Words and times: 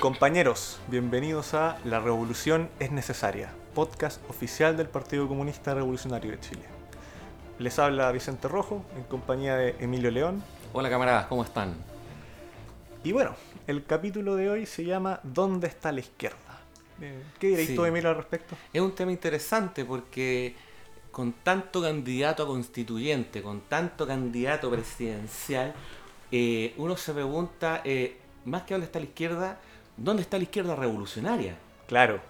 Compañeros, 0.00 0.80
bienvenidos 0.88 1.52
a 1.52 1.78
La 1.84 2.00
Revolución 2.00 2.70
es 2.78 2.90
Necesaria, 2.90 3.52
podcast 3.74 4.18
oficial 4.30 4.74
del 4.78 4.88
Partido 4.88 5.28
Comunista 5.28 5.74
Revolucionario 5.74 6.30
de 6.30 6.40
Chile. 6.40 6.62
Les 7.58 7.78
habla 7.78 8.10
Vicente 8.10 8.48
Rojo, 8.48 8.82
en 8.96 9.02
compañía 9.04 9.56
de 9.56 9.76
Emilio 9.78 10.10
León. 10.10 10.42
Hola 10.72 10.88
camaradas, 10.88 11.26
¿cómo 11.26 11.44
están? 11.44 11.74
Y 13.04 13.12
bueno, 13.12 13.34
el 13.66 13.84
capítulo 13.84 14.36
de 14.36 14.48
hoy 14.48 14.64
se 14.64 14.84
llama 14.84 15.20
¿Dónde 15.22 15.66
está 15.66 15.92
la 15.92 16.00
izquierda? 16.00 16.60
Eh, 17.02 17.22
¿Qué 17.38 17.48
diréis 17.48 17.68
Sí. 17.68 17.76
tú, 17.76 17.84
Emilio, 17.84 18.08
al 18.08 18.16
respecto? 18.16 18.56
Es 18.72 18.80
un 18.80 18.94
tema 18.94 19.12
interesante 19.12 19.84
porque 19.84 20.54
con 21.10 21.32
tanto 21.42 21.82
candidato 21.82 22.44
a 22.44 22.46
constituyente, 22.46 23.42
con 23.42 23.60
tanto 23.62 24.06
candidato 24.06 24.70
presidencial, 24.70 25.74
eh, 26.32 26.72
uno 26.78 26.96
se 26.96 27.12
pregunta, 27.12 27.82
eh, 27.84 28.16
más 28.46 28.62
que 28.62 28.72
dónde 28.72 28.86
está 28.86 28.98
la 28.98 29.04
izquierda, 29.04 29.60
¿dónde 30.00 30.22
está 30.22 30.36
la 30.38 30.44
izquierda 30.44 30.74
revolucionaria? 30.74 31.56
Claro, 31.86 32.20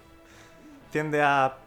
tiende 0.91 1.21
a 1.21 1.57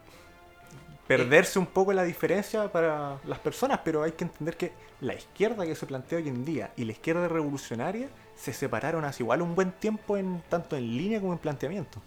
perderse 1.07 1.59
un 1.59 1.65
poco 1.65 1.93
la 1.93 2.03
diferencia 2.03 2.71
para 2.71 3.19
las 3.25 3.39
personas, 3.39 3.81
pero 3.83 4.03
hay 4.03 4.13
que 4.13 4.23
entender 4.23 4.57
que 4.57 4.71
la 5.01 5.13
izquierda 5.13 5.65
que 5.65 5.75
se 5.75 5.85
plantea 5.85 6.19
hoy 6.19 6.29
en 6.29 6.45
día 6.45 6.71
y 6.77 6.85
la 6.85 6.93
izquierda 6.93 7.27
revolucionaria 7.27 8.09
se 8.35 8.53
separaron 8.53 9.05
hace 9.05 9.23
igual 9.23 9.41
un 9.41 9.55
buen 9.55 9.71
tiempo 9.71 10.17
en 10.17 10.41
tanto 10.49 10.75
en 10.75 10.97
línea 10.97 11.19
como 11.19 11.33
en 11.33 11.39
planteamiento. 11.39 12.01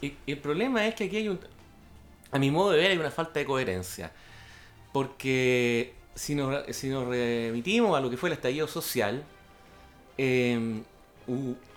Y, 0.00 0.14
el 0.26 0.38
problema 0.38 0.86
es 0.86 0.94
que 0.94 1.04
aquí 1.04 1.16
hay 1.16 1.28
un, 1.28 1.40
a 2.30 2.38
mi 2.38 2.50
modo 2.50 2.70
de 2.70 2.78
ver, 2.78 2.90
hay 2.92 2.98
una 2.98 3.10
falta 3.10 3.38
de 3.40 3.46
coherencia. 3.46 4.12
Porque 4.92 5.94
si 6.14 6.34
nos, 6.34 6.64
si 6.74 6.88
nos 6.88 7.06
remitimos 7.06 7.96
a 7.96 8.00
lo 8.00 8.08
que 8.08 8.16
fue 8.16 8.28
el 8.28 8.34
estallido 8.34 8.66
social, 8.68 9.24
eh, 10.16 10.82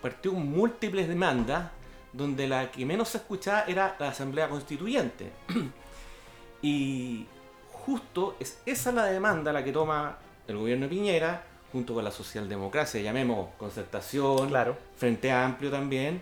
partió 0.01 0.33
con 0.33 0.49
múltiples 0.49 1.07
demandas 1.07 1.71
donde 2.13 2.47
la 2.47 2.71
que 2.71 2.85
menos 2.85 3.09
se 3.09 3.17
escuchaba 3.19 3.63
era 3.67 3.95
la 3.99 4.09
Asamblea 4.09 4.49
Constituyente. 4.49 5.31
y 6.61 7.25
justo 7.71 8.35
es 8.39 8.59
esa 8.65 8.91
la 8.91 9.05
demanda 9.05 9.53
la 9.53 9.63
que 9.63 9.71
toma 9.71 10.17
el 10.47 10.57
gobierno 10.57 10.85
de 10.85 10.89
Piñera 10.89 11.43
junto 11.71 11.93
con 11.93 12.03
la 12.03 12.11
socialdemocracia, 12.11 13.01
llamemos 13.01 13.49
concertación, 13.57 14.49
Claro. 14.49 14.75
Frente 14.97 15.31
Amplio 15.31 15.69
también, 15.69 16.21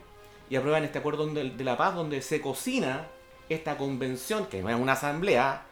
y 0.50 0.56
aprueban 0.56 0.84
este 0.84 1.00
acuerdo 1.00 1.26
de 1.28 1.64
la 1.64 1.78
paz 1.78 1.96
donde 1.96 2.22
se 2.22 2.42
cocina 2.42 3.08
esta 3.48 3.78
convención, 3.78 4.48
que 4.48 4.62
no 4.62 4.70
es 4.70 4.76
una 4.76 4.94
asamblea, 4.94 5.64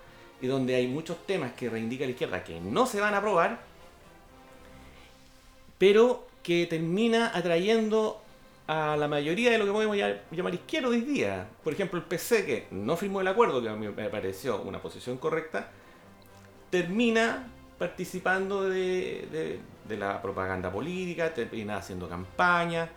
y 0.41 0.47
donde 0.47 0.75
hay 0.75 0.87
muchos 0.87 1.25
temas 1.25 1.53
que 1.53 1.69
reivindica 1.69 2.05
la 2.05 2.11
izquierda 2.11 2.43
que 2.43 2.59
no 2.59 2.85
se 2.85 3.01
van 3.01 3.13
a 3.13 3.17
aprobar, 3.17 3.59
pero 5.77 6.24
que 6.45 6.67
termina 6.67 7.31
atrayendo 7.33 8.21
a 8.67 8.95
la 8.97 9.07
mayoría 9.07 9.49
de 9.49 9.57
lo 9.57 9.65
que 9.65 9.71
podemos 9.71 9.97
llamar 10.31 10.53
izquierda 10.53 10.89
hoy 10.89 11.01
día. 11.01 11.47
Por 11.63 11.73
ejemplo, 11.73 11.97
el 11.99 12.05
PC, 12.05 12.45
que 12.45 12.67
no 12.69 12.95
firmó 12.95 13.21
el 13.21 13.27
acuerdo, 13.27 13.63
que 13.63 13.69
a 13.69 13.73
mí 13.75 13.87
me 13.87 14.09
pareció 14.09 14.61
una 14.61 14.79
posición 14.79 15.17
correcta, 15.17 15.71
termina 16.69 17.47
participando 17.79 18.69
de, 18.69 19.59
de- 19.87 19.97
la 19.97 20.21
propaganda 20.21 20.71
política, 20.71 21.33
termina 21.33 21.77
haciendo 21.77 22.07
campaña. 22.09 22.89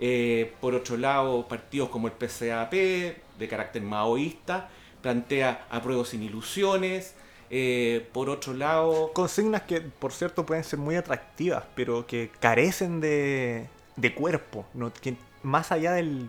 Eh, 0.00 0.52
por 0.60 0.74
otro 0.74 0.96
lado, 0.96 1.46
partidos 1.48 1.88
como 1.90 2.06
el 2.08 2.12
PCAP, 2.14 2.72
de 2.72 3.48
carácter 3.48 3.82
maoísta, 3.82 4.68
plantea 5.02 5.66
apruebo 5.70 6.04
sin 6.04 6.22
ilusiones. 6.22 7.14
Eh, 7.56 8.08
por 8.12 8.28
otro 8.30 8.52
lado, 8.52 9.12
Consignas 9.12 9.62
que, 9.62 9.80
por 9.80 10.12
cierto, 10.12 10.44
pueden 10.44 10.64
ser 10.64 10.80
muy 10.80 10.96
atractivas, 10.96 11.62
pero 11.76 12.04
que 12.04 12.30
carecen 12.40 13.00
de, 13.00 13.68
de 13.94 14.12
cuerpo, 14.12 14.66
no, 14.74 14.92
que 14.92 15.16
más 15.44 15.70
allá 15.70 15.92
del, 15.92 16.28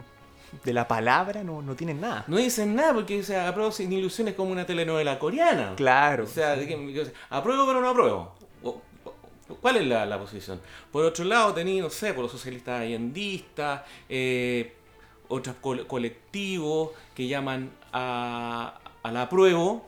de 0.63 0.71
la 0.73 0.87
palabra 0.87 1.43
no, 1.43 1.63
no 1.63 1.75
tienen 1.75 1.99
nada. 1.99 2.25
no 2.27 2.37
dicen 2.37 2.75
nada 2.75 2.93
porque 2.93 3.19
o 3.19 3.23
sea, 3.23 3.47
apruebo 3.47 3.71
sin 3.71 3.91
ilusiones 3.91 4.35
como 4.35 4.51
una 4.51 4.67
telenovela 4.67 5.17
coreana. 5.17 5.73
Claro. 5.75 6.25
O 6.25 6.27
sea, 6.27 6.55
de 6.55 6.67
que- 6.67 7.01
o 7.01 7.05
sea, 7.05 7.13
apruebo 7.31 7.65
pero 7.65 7.81
no 7.81 7.89
apruebo. 7.89 8.35
O- 8.63 8.81
¿Cuál 9.61 9.77
es 9.77 9.85
la, 9.87 10.05
la 10.05 10.19
posición? 10.19 10.61
Por 10.91 11.05
otro 11.05 11.25
lado, 11.25 11.53
tenía, 11.55 11.81
no 11.81 11.89
sé, 11.89 12.13
por 12.13 12.21
los 12.23 12.31
socialistas 12.31 12.81
allendistas, 12.81 13.81
eh, 14.09 14.73
otros 15.27 15.55
col- 15.59 15.87
colectivos 15.87 16.91
que 17.15 17.27
llaman 17.27 17.71
a, 17.93 18.79
al 19.01 19.17
apruebo, 19.17 19.87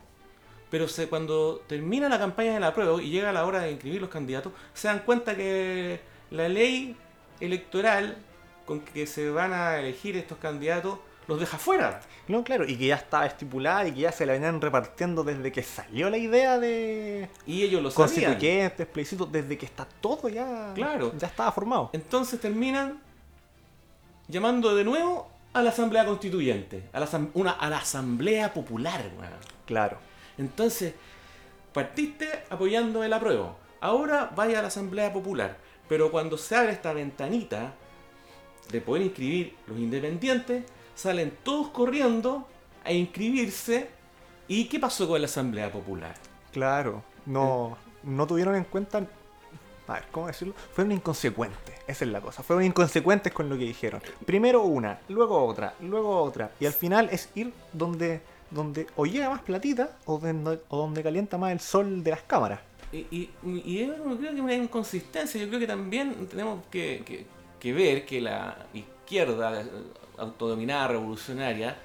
pero 0.69 0.87
se, 0.87 1.07
cuando 1.07 1.63
termina 1.67 2.09
la 2.09 2.19
campaña 2.19 2.53
del 2.53 2.63
apruebo 2.63 2.99
y 2.99 3.09
llega 3.09 3.31
la 3.31 3.45
hora 3.45 3.61
de 3.61 3.71
inscribir 3.71 4.01
los 4.01 4.09
candidatos, 4.09 4.51
se 4.73 4.87
dan 4.87 4.99
cuenta 4.99 5.35
que 5.35 5.99
la 6.31 6.49
ley 6.49 6.95
electoral 7.39 8.17
con 8.65 8.81
que 8.81 9.07
se 9.07 9.29
van 9.29 9.53
a 9.53 9.79
elegir 9.79 10.17
estos 10.17 10.37
candidatos 10.39 10.99
los 11.27 11.39
deja 11.39 11.57
fuera. 11.57 12.01
No, 12.27 12.43
claro, 12.43 12.65
y 12.65 12.77
que 12.77 12.87
ya 12.87 12.95
estaba 12.95 13.25
estipulada 13.25 13.87
y 13.87 13.93
que 13.93 14.01
ya 14.01 14.11
se 14.11 14.25
la 14.25 14.33
venían 14.33 14.59
repartiendo 14.61 15.23
desde 15.23 15.51
que 15.51 15.61
salió 15.63 16.09
la 16.09 16.17
idea 16.17 16.57
de 16.59 17.29
Y 17.45 17.63
ellos 17.63 17.81
lo 17.81 17.91
sabían. 17.91 18.07
constituyentes, 18.31 18.87
plebiscitos, 18.87 19.31
desde 19.31 19.57
que 19.57 19.65
está 19.65 19.85
todo 20.01 20.27
ya, 20.29 20.71
Claro. 20.73 21.13
ya 21.17 21.27
estaba 21.27 21.51
formado. 21.51 21.89
Entonces 21.93 22.39
terminan 22.39 22.99
llamando 24.27 24.75
de 24.75 24.83
nuevo 24.83 25.29
a 25.53 25.61
la 25.61 25.69
Asamblea 25.69 26.05
Constituyente, 26.05 26.89
a 26.93 26.99
la, 26.99 27.07
asam- 27.07 27.29
una, 27.33 27.51
a 27.51 27.69
la 27.69 27.77
Asamblea 27.77 28.53
Popular. 28.53 29.01
weón. 29.17 29.31
Claro. 29.65 29.97
Entonces, 30.37 30.93
partiste 31.73 32.27
apoyando 32.49 33.03
el 33.03 33.13
apruebo. 33.13 33.55
Ahora 33.79 34.31
vaya 34.35 34.59
a 34.59 34.61
la 34.61 34.67
Asamblea 34.69 35.13
Popular. 35.13 35.57
Pero 35.87 36.11
cuando 36.11 36.37
se 36.37 36.55
abre 36.55 36.73
esta 36.73 36.93
ventanita 36.93 37.73
de 38.71 38.81
poder 38.81 39.03
inscribir 39.03 39.55
los 39.67 39.77
independientes, 39.77 40.65
salen 40.95 41.37
todos 41.43 41.69
corriendo 41.69 42.47
a 42.83 42.91
inscribirse. 42.91 43.89
¿Y 44.47 44.65
qué 44.65 44.79
pasó 44.79 45.07
con 45.07 45.21
la 45.21 45.25
Asamblea 45.25 45.71
Popular? 45.71 46.15
Claro. 46.51 47.03
No, 47.25 47.77
no 48.03 48.27
tuvieron 48.27 48.55
en 48.55 48.63
cuenta. 48.63 49.05
A 49.87 49.93
ver, 49.93 50.03
¿cómo 50.11 50.27
decirlo? 50.27 50.53
Fueron 50.73 50.91
inconsecuentes. 50.91 51.75
Esa 51.87 52.03
es 52.03 52.11
la 52.11 52.19
cosa. 52.19 52.43
Fueron 52.43 52.65
inconsecuentes 52.65 53.31
con 53.31 53.49
lo 53.49 53.57
que 53.57 53.65
dijeron. 53.65 54.01
Primero 54.25 54.63
una, 54.63 54.99
luego 55.07 55.45
otra, 55.45 55.75
luego 55.81 56.21
otra. 56.21 56.51
Y 56.59 56.65
al 56.65 56.73
final 56.73 57.09
es 57.11 57.29
ir 57.35 57.53
donde, 57.71 58.21
donde 58.51 58.87
o 58.95 59.05
llega 59.05 59.29
más 59.29 59.41
platita 59.41 59.97
o 60.05 60.17
donde, 60.19 60.59
o 60.69 60.77
donde 60.77 61.03
calienta 61.03 61.37
más 61.37 61.51
el 61.51 61.59
sol 61.59 62.03
de 62.03 62.11
las 62.11 62.21
cámaras. 62.23 62.59
Y, 62.91 62.99
y, 63.11 63.29
y 63.43 63.85
yo 63.85 64.17
creo 64.17 64.33
que 64.35 64.41
una 64.41 64.53
inconsistencia. 64.55 65.41
Yo 65.41 65.47
creo 65.49 65.59
que 65.59 65.67
también 65.67 66.27
tenemos 66.27 66.63
que, 66.71 67.03
que- 67.05 67.25
que 67.59 67.73
ver 67.73 68.05
que 68.05 68.21
la 68.21 68.55
izquierda 68.73 69.63
autodominada 70.17 70.89
revolucionaria 70.89 71.75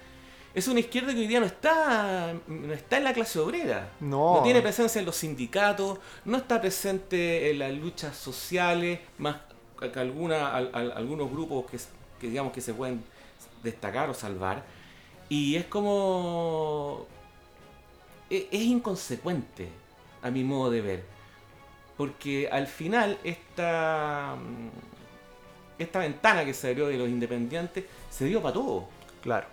es 0.54 0.68
una 0.68 0.80
izquierda 0.80 1.14
que 1.14 1.20
hoy 1.20 1.26
día 1.26 1.40
no 1.40 1.46
está, 1.46 2.34
no 2.46 2.72
está 2.74 2.98
en 2.98 3.04
la 3.04 3.14
clase 3.14 3.38
obrera. 3.38 3.88
No. 4.00 4.40
tiene 4.44 4.60
presencia 4.60 4.98
en 4.98 5.06
los 5.06 5.16
sindicatos, 5.16 5.98
no 6.26 6.36
está 6.36 6.60
presente 6.60 7.50
en 7.50 7.58
las 7.58 7.72
luchas 7.72 8.14
sociales, 8.16 9.00
más 9.18 9.36
que 9.80 9.98
alguna, 9.98 10.54
al- 10.54 10.70
al- 10.74 10.92
algunos 10.92 11.30
grupos 11.30 11.64
que, 11.70 11.78
que 12.20 12.28
digamos 12.28 12.52
que 12.52 12.60
se 12.60 12.74
pueden 12.74 13.02
destacar 13.62 14.10
o 14.10 14.14
salvar. 14.14 14.62
Y 15.32 15.56
es 15.56 15.64
como... 15.64 17.06
e- 18.28 18.48
Es 18.52 18.60
inconsecuente, 18.60 19.68
a 20.20 20.30
mi 20.30 20.44
modo 20.44 20.70
de 20.70 20.80
ver. 20.82 21.04
Porque 21.96 22.48
al 22.50 22.66
final 22.66 23.18
esta, 23.24 24.36
mm, 24.36 25.80
esta 25.82 26.00
ventana 26.00 26.44
que 26.44 26.52
se 26.52 26.68
abrió 26.68 26.86
de 26.88 26.98
los 26.98 27.08
independientes 27.08 27.84
se 28.10 28.26
dio 28.26 28.42
para 28.42 28.52
todo. 28.52 28.88
Claro. 29.22 29.46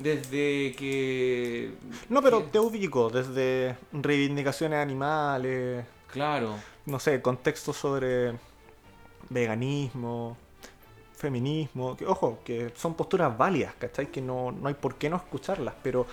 Desde 0.00 0.74
que... 0.76 1.72
No, 2.08 2.20
pero 2.20 2.42
te 2.42 2.58
ubico 2.58 3.08
desde 3.08 3.76
reivindicaciones 3.92 4.80
animales, 4.80 5.84
Claro. 6.10 6.56
no 6.86 6.98
sé, 6.98 7.22
contextos 7.22 7.76
sobre 7.76 8.32
veganismo, 9.30 10.36
feminismo, 11.22 11.96
que 11.96 12.04
ojo, 12.04 12.40
que 12.44 12.72
son 12.74 12.94
posturas 12.94 13.36
válidas, 13.38 13.74
¿cachai? 13.78 14.10
Que 14.10 14.20
no, 14.20 14.50
no 14.50 14.68
hay 14.68 14.74
por 14.74 14.96
qué 14.96 15.08
no 15.08 15.16
escucharlas, 15.16 15.74
pero 15.82 16.06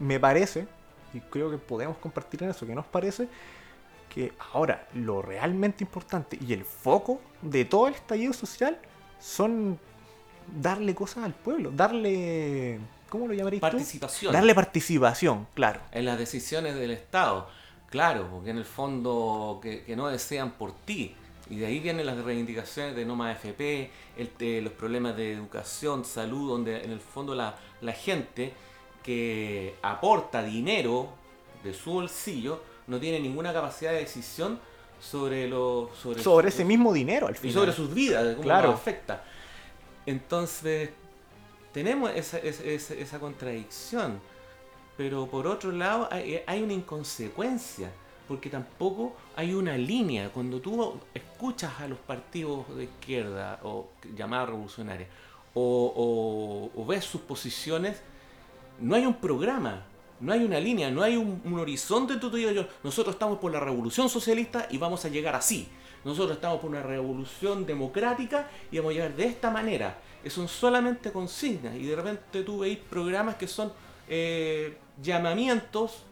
me 0.00 0.18
parece, 0.18 0.66
y 1.14 1.20
creo 1.20 1.50
que 1.50 1.56
podemos 1.56 1.96
compartir 1.98 2.42
en 2.42 2.50
eso, 2.50 2.66
que 2.66 2.74
nos 2.74 2.86
parece 2.86 3.28
que 4.12 4.32
ahora 4.52 4.88
lo 4.94 5.22
realmente 5.22 5.84
importante 5.84 6.36
y 6.40 6.52
el 6.52 6.64
foco 6.64 7.20
de 7.42 7.64
todo 7.64 7.86
el 7.86 7.94
estallido 7.94 8.32
social 8.32 8.76
son 9.20 9.78
darle 10.60 10.96
cosas 10.96 11.24
al 11.24 11.34
pueblo, 11.34 11.70
darle, 11.70 12.80
¿cómo 13.08 13.28
lo 13.28 13.34
llamaréis 13.34 13.60
tú? 13.60 13.68
Participación. 13.68 14.32
Darle 14.32 14.54
participación, 14.54 15.46
claro. 15.54 15.80
en 15.92 16.04
las 16.04 16.18
decisiones 16.18 16.74
del 16.74 16.90
Estado. 16.90 17.48
Claro, 17.88 18.28
porque 18.30 18.50
en 18.50 18.58
el 18.58 18.64
fondo 18.64 19.58
que, 19.60 19.82
que 19.82 19.96
no 19.96 20.06
desean 20.08 20.52
por 20.52 20.72
ti. 20.72 21.16
Y 21.50 21.56
de 21.56 21.66
ahí 21.66 21.80
vienen 21.80 22.06
las 22.06 22.16
reivindicaciones 22.22 22.94
de 22.94 23.04
no 23.04 23.16
más 23.16 23.36
FP, 23.36 23.90
el- 24.16 24.64
los 24.64 24.72
problemas 24.72 25.16
de 25.16 25.32
educación, 25.32 26.04
salud, 26.04 26.48
donde 26.48 26.82
en 26.84 26.92
el 26.92 27.00
fondo 27.00 27.34
la, 27.34 27.56
la 27.80 27.92
gente 27.92 28.52
que 29.02 29.74
aporta 29.82 30.42
dinero 30.44 31.08
de 31.64 31.74
su 31.74 31.92
bolsillo 31.92 32.62
no 32.86 32.98
tiene 33.00 33.18
ninguna 33.20 33.52
capacidad 33.52 33.90
de 33.92 33.98
decisión 33.98 34.60
sobre 35.00 35.48
lo 35.48 35.90
sobre, 36.00 36.22
Sobre 36.22 36.48
ese 36.50 36.64
mismo 36.64 36.92
dinero 36.92 37.26
al 37.26 37.34
y 37.34 37.38
final. 37.38 37.54
sobre 37.54 37.72
sus 37.72 37.92
vidas, 37.94 38.24
de 38.24 38.32
cómo 38.34 38.42
Claro. 38.44 38.70
afecta. 38.70 39.24
Entonces, 40.06 40.90
tenemos 41.72 42.10
esa, 42.14 42.38
esa, 42.38 42.62
esa- 42.64 42.94
esa 42.94 43.18
contradicción, 43.18 44.20
pero 44.96 45.26
por 45.26 45.46
otro 45.46 45.72
lado 45.72 46.08
hay, 46.10 46.40
hay 46.46 46.62
una 46.62 46.72
inconsecuencia, 46.74 47.90
porque 48.30 48.48
tampoco 48.48 49.16
hay 49.34 49.54
una 49.54 49.76
línea. 49.76 50.28
Cuando 50.28 50.60
tú 50.60 51.00
escuchas 51.12 51.80
a 51.80 51.88
los 51.88 51.98
partidos 51.98 52.64
de 52.76 52.84
izquierda 52.84 53.58
o 53.64 53.88
llamados 54.16 54.50
revolucionarios, 54.50 55.08
o, 55.52 56.86
ves 56.86 57.04
sus 57.04 57.22
posiciones, 57.22 58.00
no 58.78 58.94
hay 58.94 59.04
un 59.04 59.14
programa, 59.14 59.84
no 60.20 60.32
hay 60.32 60.44
una 60.44 60.60
línea, 60.60 60.92
no 60.92 61.02
hay 61.02 61.16
un, 61.16 61.42
horizonte. 61.58 62.18
Tú, 62.18 62.30
tú 62.30 62.36
digas 62.36 62.54
yo, 62.54 62.66
nosotros 62.84 63.16
estamos 63.16 63.40
por 63.40 63.50
la 63.50 63.58
revolución 63.58 64.08
socialista 64.08 64.68
y 64.70 64.78
vamos 64.78 65.04
a 65.04 65.08
llegar 65.08 65.34
así. 65.34 65.66
Nosotros 66.04 66.36
estamos 66.36 66.60
por 66.60 66.70
una 66.70 66.84
revolución 66.84 67.66
democrática 67.66 68.48
y 68.70 68.76
vamos 68.76 68.92
a 68.92 68.94
llegar 68.94 69.16
de 69.16 69.24
esta 69.24 69.50
manera. 69.50 69.98
Son 70.28 70.46
solamente 70.46 71.10
consignas 71.10 71.74
y 71.74 71.82
de 71.82 71.96
repente 71.96 72.44
tú 72.44 72.60
veis 72.60 72.78
programas 72.78 73.34
que 73.34 73.48
son 73.48 73.72
eh, 74.08 74.76
llamamientos 75.02 76.04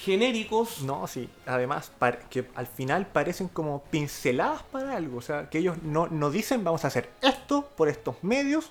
genéricos. 0.00 0.82
No, 0.82 1.06
sí. 1.06 1.28
Además, 1.46 1.92
que 2.30 2.46
al 2.54 2.66
final 2.66 3.06
parecen 3.06 3.48
como 3.48 3.82
pinceladas 3.90 4.62
para 4.64 4.96
algo. 4.96 5.18
O 5.18 5.22
sea, 5.22 5.48
que 5.50 5.58
ellos 5.58 5.76
no, 5.82 6.08
no 6.08 6.30
dicen 6.30 6.64
vamos 6.64 6.84
a 6.84 6.88
hacer 6.88 7.10
esto 7.22 7.68
por 7.76 7.88
estos 7.88 8.16
medios, 8.22 8.70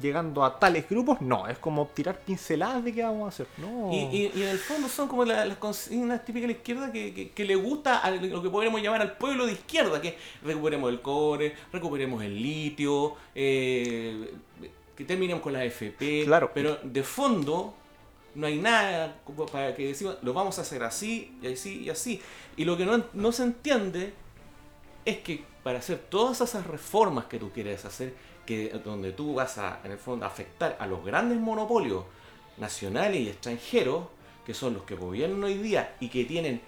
llegando 0.00 0.44
a 0.44 0.58
tales 0.58 0.88
grupos. 0.88 1.20
No, 1.20 1.48
es 1.48 1.58
como 1.58 1.86
tirar 1.88 2.18
pinceladas 2.20 2.84
de 2.84 2.92
qué 2.92 3.02
vamos 3.02 3.24
a 3.24 3.28
hacer. 3.28 3.46
No. 3.58 3.90
Y, 3.92 3.96
y- 3.96 4.32
y 4.36 4.42
en 4.42 4.48
el 4.48 4.58
fondo 4.58 4.88
son 4.88 5.08
como 5.08 5.24
la- 5.24 5.44
las 5.44 5.58
consignas 5.58 6.24
típicas 6.24 6.42
de 6.48 6.54
la 6.54 6.58
izquierda 6.58 6.92
que, 6.92 7.12
que- 7.12 7.30
que 7.30 7.44
le 7.44 7.56
gusta 7.56 7.98
a 7.98 8.10
lo 8.12 8.40
que 8.42 8.50
podríamos 8.50 8.80
llamar 8.82 9.00
al 9.02 9.16
pueblo 9.16 9.46
de 9.46 9.52
izquierda, 9.52 10.00
que 10.00 10.16
recuperemos 10.44 10.90
el 10.90 11.00
cobre, 11.00 11.54
recuperemos 11.72 12.22
el 12.22 12.40
litio, 12.40 13.16
eh, 13.34 14.32
que 14.96 15.04
terminemos 15.04 15.42
con 15.42 15.52
la 15.54 15.64
FP, 15.64 16.22
Claro. 16.24 16.50
pero 16.54 16.78
de 16.82 17.02
fondo 17.02 17.74
no 18.34 18.46
hay 18.46 18.58
nada 18.58 19.16
para 19.50 19.74
que 19.74 19.88
decimos, 19.88 20.16
lo 20.22 20.32
vamos 20.32 20.58
a 20.58 20.62
hacer 20.62 20.82
así 20.82 21.36
y 21.42 21.52
así 21.52 21.82
y 21.82 21.90
así. 21.90 22.20
Y 22.56 22.64
lo 22.64 22.76
que 22.76 22.86
no, 22.86 23.04
no 23.12 23.32
se 23.32 23.44
entiende 23.44 24.12
es 25.04 25.18
que 25.18 25.44
para 25.62 25.78
hacer 25.78 25.98
todas 25.98 26.40
esas 26.40 26.66
reformas 26.66 27.26
que 27.26 27.38
tú 27.38 27.50
quieres 27.50 27.84
hacer, 27.84 28.14
que 28.46 28.70
donde 28.84 29.12
tú 29.12 29.34
vas 29.34 29.58
a, 29.58 29.80
en 29.84 29.92
el 29.92 29.98
fondo, 29.98 30.26
afectar 30.26 30.76
a 30.80 30.86
los 30.86 31.04
grandes 31.04 31.38
monopolios 31.38 32.04
nacionales 32.56 33.20
y 33.20 33.28
extranjeros, 33.28 34.06
que 34.44 34.54
son 34.54 34.74
los 34.74 34.84
que 34.84 34.94
gobiernan 34.94 35.44
hoy 35.44 35.54
día 35.54 35.96
y 36.00 36.08
que 36.08 36.24
tienen 36.24 36.60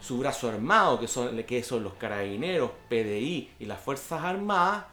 su 0.00 0.18
brazo 0.18 0.48
armado, 0.48 0.98
que 0.98 1.06
son, 1.06 1.42
que 1.44 1.62
son 1.62 1.84
los 1.84 1.94
carabineros, 1.94 2.72
PDI 2.88 3.52
y 3.60 3.64
las 3.66 3.80
Fuerzas 3.80 4.22
Armadas, 4.24 4.84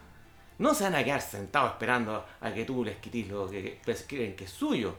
no 0.58 0.74
se 0.74 0.84
van 0.84 0.94
a 0.94 1.02
quedar 1.02 1.20
sentados 1.20 1.72
esperando 1.72 2.24
a 2.40 2.52
que 2.52 2.64
tú 2.64 2.84
les 2.84 2.96
quites 2.98 3.28
lo 3.28 3.48
que 3.48 3.80
que 3.84 3.94
creen 4.06 4.36
que 4.36 4.44
es 4.44 4.50
suyo. 4.50 4.94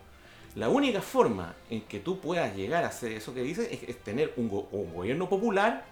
La 0.56 0.68
única 0.69 1.01
forma 1.01 1.56
en 1.69 1.81
que 1.81 2.00
tú 2.00 2.19
puedas 2.19 2.56
llegar 2.56 2.83
a 2.83 2.88
hacer 2.88 3.13
eso 3.13 3.33
que 3.33 3.42
dices 3.42 3.69
es, 3.71 3.83
es 3.88 3.98
tener 4.03 4.33
un, 4.38 4.50
go- 4.50 4.68
un 4.71 4.94
gobierno 4.94 5.30
popular 5.30 5.86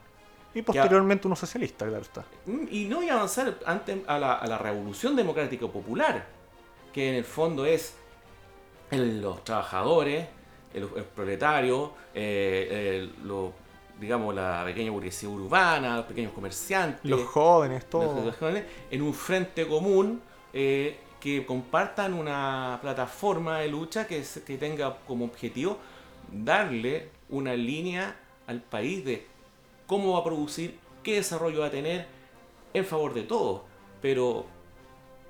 Y 0.54 0.62
posteriormente 0.62 1.28
uno 1.28 1.36
socialista, 1.36 1.86
claro 1.88 2.02
está. 2.04 2.26
Mm, 2.46 2.66
Y 2.72 2.86
no 2.86 3.00
a 3.00 3.14
avanzar 3.14 3.58
antes 3.66 4.00
a 4.08 4.18
la, 4.20 4.34
a 4.34 4.48
la 4.48 4.58
revolución 4.58 5.16
democrática 5.16 5.68
popular, 5.68 6.26
que 6.92 7.10
en 7.10 7.16
el 7.16 7.24
fondo 7.24 7.66
es 7.66 7.96
el- 8.92 9.22
los 9.22 9.44
trabajadores, 9.44 10.28
el, 10.74 10.84
el 10.96 11.04
proletario, 11.04 11.94
eh, 12.14 12.98
el- 13.00 13.14
digamos 14.00 14.34
la 14.36 14.64
pequeña 14.66 14.92
burguesía 14.92 15.30
urbana, 15.30 15.98
los 15.98 16.06
pequeños 16.06 16.32
comerciantes, 16.34 17.00
Los 17.10 17.22
jóvenes, 17.28 17.82
los- 17.84 17.90
todo. 17.90 18.26
los 18.26 18.36
jóvenes, 18.36 18.66
en 18.92 19.02
un 19.02 19.14
frente 19.14 19.68
común 19.68 20.22
eh, 20.54 20.98
que 21.20 21.46
compartan 21.46 22.14
una 22.14 22.80
plataforma 22.82 23.60
de 23.60 23.68
lucha 23.70 24.08
que, 24.08 24.24
se- 24.24 24.44
que 24.44 24.58
tenga 24.58 24.98
como 25.08 25.26
objetivo 25.26 25.78
darle 26.32 27.10
una 27.30 27.54
línea 27.56 28.16
al 28.48 28.62
país 28.62 29.04
de 29.06 29.26
cómo 29.88 30.14
va 30.14 30.20
a 30.20 30.24
producir, 30.24 30.80
qué 31.04 31.16
desarrollo 31.16 31.62
va 31.62 31.68
a 31.68 31.72
tener 31.72 32.08
en 32.74 32.86
favor 32.86 33.14
de 33.14 33.24
todos. 33.24 33.62
Pero 34.02 34.46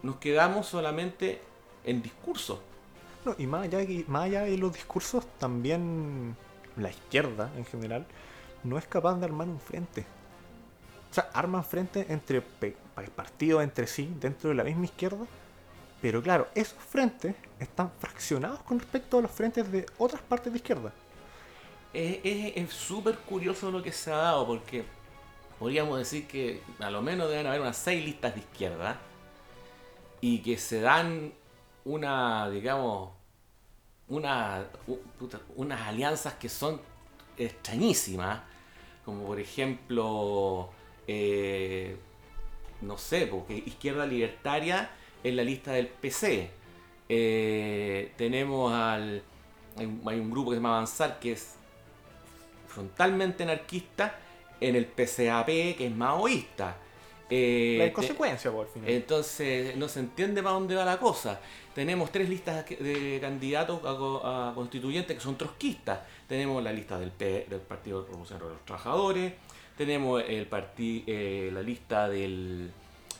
nos 0.03 0.17
quedamos 0.17 0.67
solamente 0.67 1.41
en 1.83 2.01
discursos. 2.01 2.59
No, 3.25 3.35
y 3.37 3.47
más 3.47 3.63
allá, 3.63 3.79
más 4.07 4.23
allá 4.25 4.41
de 4.43 4.57
los 4.57 4.71
discursos, 4.73 5.25
también 5.39 6.35
la 6.77 6.89
izquierda 6.89 7.51
en 7.57 7.65
general 7.65 8.05
no 8.63 8.77
es 8.77 8.85
capaz 8.85 9.15
de 9.15 9.25
armar 9.25 9.47
un 9.47 9.59
frente. 9.59 10.05
O 11.11 11.13
sea, 11.13 11.29
arman 11.33 11.63
frente 11.63 12.05
entre 12.09 12.41
partidos 13.15 13.63
entre 13.63 13.87
sí, 13.87 14.13
dentro 14.19 14.49
de 14.49 14.55
la 14.55 14.63
misma 14.63 14.85
izquierda. 14.85 15.25
Pero 16.01 16.21
claro, 16.21 16.47
esos 16.55 16.77
frentes 16.81 17.35
están 17.59 17.91
fraccionados 17.99 18.61
con 18.61 18.79
respecto 18.79 19.17
a 19.17 19.21
los 19.21 19.31
frentes 19.31 19.69
de 19.71 19.85
otras 19.97 20.21
partes 20.21 20.53
de 20.53 20.57
izquierda. 20.57 20.93
Es 21.93 22.71
súper 22.71 23.17
curioso 23.17 23.71
lo 23.71 23.81
que 23.81 23.91
se 23.91 24.11
ha 24.11 24.17
dado 24.17 24.45
porque 24.45 24.85
podríamos 25.57 25.97
decir 25.97 26.27
que 26.27 26.61
a 26.79 26.89
lo 26.89 27.01
menos 27.01 27.29
deben 27.29 27.47
haber 27.47 27.61
unas 27.61 27.77
seis 27.77 28.03
listas 28.05 28.35
de 28.35 28.41
izquierda 28.41 28.97
y 30.21 30.39
que 30.39 30.57
se 30.57 30.81
dan 30.81 31.33
una, 31.83 32.49
digamos, 32.49 33.11
una, 34.07 34.65
unas 35.55 35.81
alianzas 35.81 36.33
que 36.35 36.49
son 36.49 36.81
extrañísimas, 37.37 38.41
como 39.03 39.25
por 39.25 39.39
ejemplo, 39.39 40.69
eh, 41.07 41.97
no 42.81 42.97
sé, 42.97 43.27
porque 43.27 43.55
izquierda 43.55 44.05
libertaria 44.05 44.91
en 45.23 45.35
la 45.35 45.43
lista 45.43 45.71
del 45.73 45.87
PC. 45.87 46.49
Eh, 47.09 48.11
tenemos 48.17 48.71
al. 48.73 49.21
Hay 49.77 49.85
un, 49.85 50.01
hay 50.05 50.19
un 50.19 50.29
grupo 50.29 50.51
que 50.51 50.55
se 50.55 50.61
llama 50.61 50.75
Avanzar 50.77 51.19
que 51.19 51.31
es 51.33 51.55
frontalmente 52.67 53.43
anarquista 53.43 54.15
en 54.59 54.75
el 54.75 54.85
PCAP 54.85 55.45
que 55.77 55.87
es 55.87 55.95
maoísta. 55.95 56.77
Eh, 57.31 57.75
la 57.77 57.85
inconsecuencia, 57.87 58.51
por 58.51 58.67
fin. 58.73 58.83
entonces 58.87 59.75
no 59.75 59.87
se 59.87 59.99
entiende 59.99 60.41
para 60.41 60.53
dónde 60.55 60.75
va 60.75 60.83
la 60.83 60.97
cosa. 60.99 61.39
Tenemos 61.75 62.11
tres 62.11 62.27
listas 62.27 62.67
de 62.67 63.19
candidatos 63.21 63.77
a, 63.85 63.95
co- 63.97 64.21
a 64.25 64.51
constituyentes 64.55 65.15
que 65.15 65.21
son 65.21 65.37
trotskistas. 65.37 65.99
Tenemos 66.27 66.61
la 66.63 66.73
lista 66.73 66.97
del, 66.99 67.11
P- 67.11 67.45
del 67.47 67.59
Partido 67.61 68.03
Revolucionario 68.05 68.47
de 68.49 68.53
los 68.55 68.65
Trabajadores, 68.65 69.33
tenemos 69.77 70.23
el 70.27 70.49
parti- 70.49 71.03
eh, 71.05 71.51
la 71.53 71.61
lista 71.61 72.09
del 72.09 72.71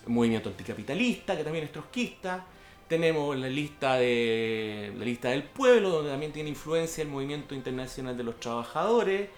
Movimiento 0.07 0.50
Anticapitalista, 0.50 1.38
que 1.38 1.44
también 1.44 1.66
es 1.66 1.72
trotskista. 1.72 2.46
Tenemos 2.88 3.38
la 3.38 3.48
lista 3.48 3.96
de 3.96 4.91
la 4.98 5.06
lista 5.06 5.29
del 5.29 5.44
pueblo, 5.44 5.89
donde 5.89 6.12
también 6.12 6.32
tiene 6.32 6.50
influencia 6.50 7.03
el 7.03 7.10
Movimiento 7.10 7.53
Internacional 7.53 8.18
de 8.18 8.24
los 8.24 8.39
Trabajadores. 8.39 9.29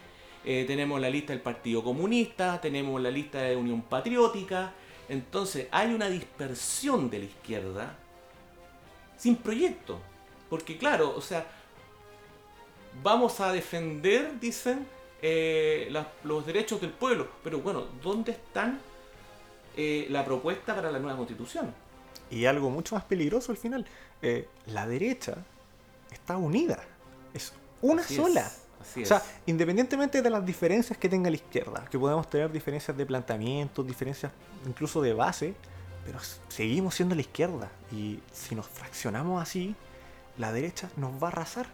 Eh, 0.45 0.63
tenemos 0.65 0.99
la 0.99 1.09
lista 1.09 1.33
del 1.33 1.41
Partido 1.41 1.83
Comunista, 1.83 2.59
tenemos 2.61 3.01
la 3.01 3.11
lista 3.11 3.41
de 3.41 3.55
Unión 3.55 3.81
Patriótica. 3.81 4.73
Entonces 5.09 5.67
hay 5.71 5.93
una 5.93 6.09
dispersión 6.09 7.09
de 7.09 7.19
la 7.19 7.25
izquierda 7.25 7.97
sin 9.17 9.35
proyecto. 9.35 9.99
Porque 10.49 10.77
claro, 10.77 11.13
o 11.15 11.21
sea, 11.21 11.45
vamos 13.03 13.39
a 13.39 13.51
defender, 13.51 14.39
dicen, 14.39 14.85
eh, 15.21 15.93
los 16.23 16.45
derechos 16.45 16.81
del 16.81 16.91
pueblo. 16.91 17.27
Pero 17.43 17.59
bueno, 17.59 17.85
¿dónde 18.01 18.31
están 18.31 18.79
eh, 19.77 20.07
la 20.09 20.23
propuesta 20.25 20.75
para 20.75 20.91
la 20.91 20.99
nueva 20.99 21.17
constitución? 21.17 21.73
Y 22.29 22.45
algo 22.45 22.69
mucho 22.69 22.95
más 22.95 23.03
peligroso 23.03 23.51
al 23.51 23.57
final. 23.57 23.85
eh, 24.23 24.47
la 24.67 24.85
derecha 24.87 25.35
está 26.11 26.37
unida. 26.37 26.79
Es 27.33 27.53
una 27.81 28.03
Así 28.03 28.15
sola. 28.15 28.41
es, 28.41 28.59
así 28.81 29.03
O 29.03 29.05
sea, 29.05 29.17
es. 29.17 29.23
independientemente 29.47 30.21
de 30.21 30.29
las 30.29 30.45
diferencias 30.45 30.97
que 30.97 31.09
tenga 31.09 31.29
la 31.29 31.35
izquierda, 31.37 31.85
que 31.89 31.97
podemos 31.97 32.29
tener 32.29 32.51
diferencias 32.51 32.95
de 32.95 33.05
planteamiento, 33.05 33.83
diferencias 33.83 34.31
incluso 34.67 35.01
de 35.01 35.13
base, 35.13 35.55
pero 36.05 36.19
seguimos 36.49 36.93
siendo 36.95 37.15
la 37.15 37.21
izquierda. 37.21 37.69
Y 37.91 38.19
si 38.31 38.53
nos 38.55 38.67
fraccionamos 38.67 39.41
así, 39.41 39.75
la 40.37 40.53
derecha 40.53 40.89
nos 40.97 41.11
va 41.21 41.27
a 41.27 41.31
arrasar. 41.31 41.67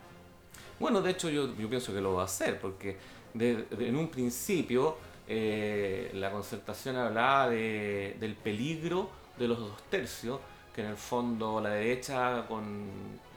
Bueno, 0.80 1.01
de 1.01 1.12
hecho 1.12 1.30
yo, 1.30 1.54
yo 1.56 1.70
pienso 1.70 1.94
que 1.94 2.00
lo 2.01 2.13
va 2.13 2.22
a 2.22 2.25
hacer, 2.25 2.60
porque 2.62 2.98
de- 3.34 3.63
de- 3.63 3.88
en 3.89 3.96
un 3.98 4.08
principio 4.10 4.98
eh, 5.27 6.12
la 6.13 6.31
concertación 6.31 6.96
hablaba 6.96 7.50
de- 7.50 8.15
del 8.19 8.36
peligro 8.36 9.10
de 9.38 9.48
los 9.48 9.60
dos 9.60 9.81
tercios, 9.89 10.39
que 10.74 10.81
en 10.81 10.88
el 10.88 10.98
fondo 10.98 11.60
la 11.62 11.69
derecha 11.72 12.46
con 12.48 12.88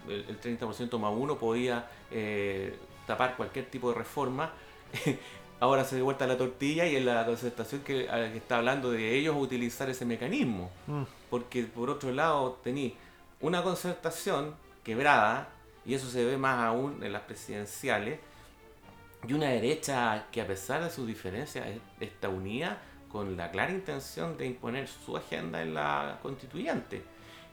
el, 0.09 0.25
el 0.29 0.41
30% 0.41 0.99
más 0.99 1.13
uno 1.17 1.37
podía 1.39 1.89
eh, 2.11 2.77
tapar 3.07 3.37
cualquier 3.37 3.67
tipo 3.67 3.89
de 3.91 3.97
reforma. 3.99 4.53
Ahora 5.61 5.85
se 5.85 5.97
dio 5.97 6.07
vuelta 6.07 6.27
la 6.27 6.39
tortilla 6.39 6.87
y 6.87 6.97
en 6.97 7.05
la 7.05 7.27
concertación 7.27 7.83
que, 7.83 8.09
a 8.09 8.17
la 8.17 8.33
que 8.33 8.39
está 8.39 8.57
hablando 8.59 8.91
de 8.93 9.15
ellos 9.15 9.37
utilizar 9.39 9.91
ese 9.91 10.07
mecanismo. 10.07 10.71
Mm. 10.87 11.03
Porque 11.29 11.65
por 11.65 11.91
otro 11.91 12.11
lado 12.13 12.59
tení 12.65 12.95
una 13.41 13.63
concertación 13.63 14.55
quebrada, 14.83 15.49
y 15.85 15.95
eso 15.95 16.09
se 16.09 16.25
ve 16.25 16.39
más 16.39 16.59
aún 16.65 17.03
en 17.03 17.13
las 17.13 17.23
presidenciales, 17.23 18.21
y 19.29 19.33
una 19.33 19.49
derecha 19.49 20.27
que 20.33 20.41
a 20.41 20.47
pesar 20.47 20.83
de 20.83 20.91
sus 20.91 21.07
diferencias 21.07 21.67
es- 21.67 21.81
está 22.01 22.29
unida 22.29 22.81
con 23.11 23.37
la 23.37 23.51
clara 23.51 23.73
intención 23.73 24.37
de 24.39 24.47
imponer 24.47 24.89
su 24.89 25.17
agenda 25.17 25.63
en 25.63 25.75
la 25.75 26.19
constituyente. 26.23 27.03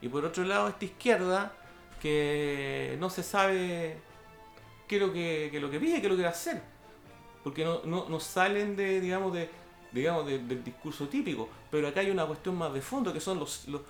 Y 0.00 0.08
por 0.08 0.24
otro 0.24 0.44
lado 0.44 0.68
esta 0.68 0.84
izquierda 0.84 1.52
que 2.00 2.96
no 3.00 3.10
se 3.10 3.22
sabe 3.22 3.98
qué 4.86 4.96
es 4.96 5.02
lo 5.02 5.12
que, 5.12 5.48
qué 5.50 5.56
es 5.56 5.62
lo 5.62 5.70
que 5.70 5.80
pide, 5.80 6.00
qué 6.00 6.06
es 6.06 6.10
lo 6.10 6.16
que 6.16 6.22
va 6.22 6.28
a 6.28 6.32
hacer. 6.32 6.62
Porque 7.42 7.64
no, 7.64 7.82
no, 7.84 8.08
no 8.08 8.20
salen 8.20 8.76
de, 8.76 9.00
digamos, 9.00 9.32
de, 9.32 9.50
digamos 9.92 10.26
de- 10.26 10.38
del 10.38 10.62
discurso 10.64 11.08
típico. 11.08 11.48
Pero 11.70 11.88
acá 11.88 12.00
hay 12.00 12.10
una 12.10 12.24
cuestión 12.26 12.56
más 12.56 12.72
de 12.72 12.80
fondo, 12.80 13.12
que 13.12 13.20
son 13.20 13.38
los, 13.38 13.66
los, 13.68 13.82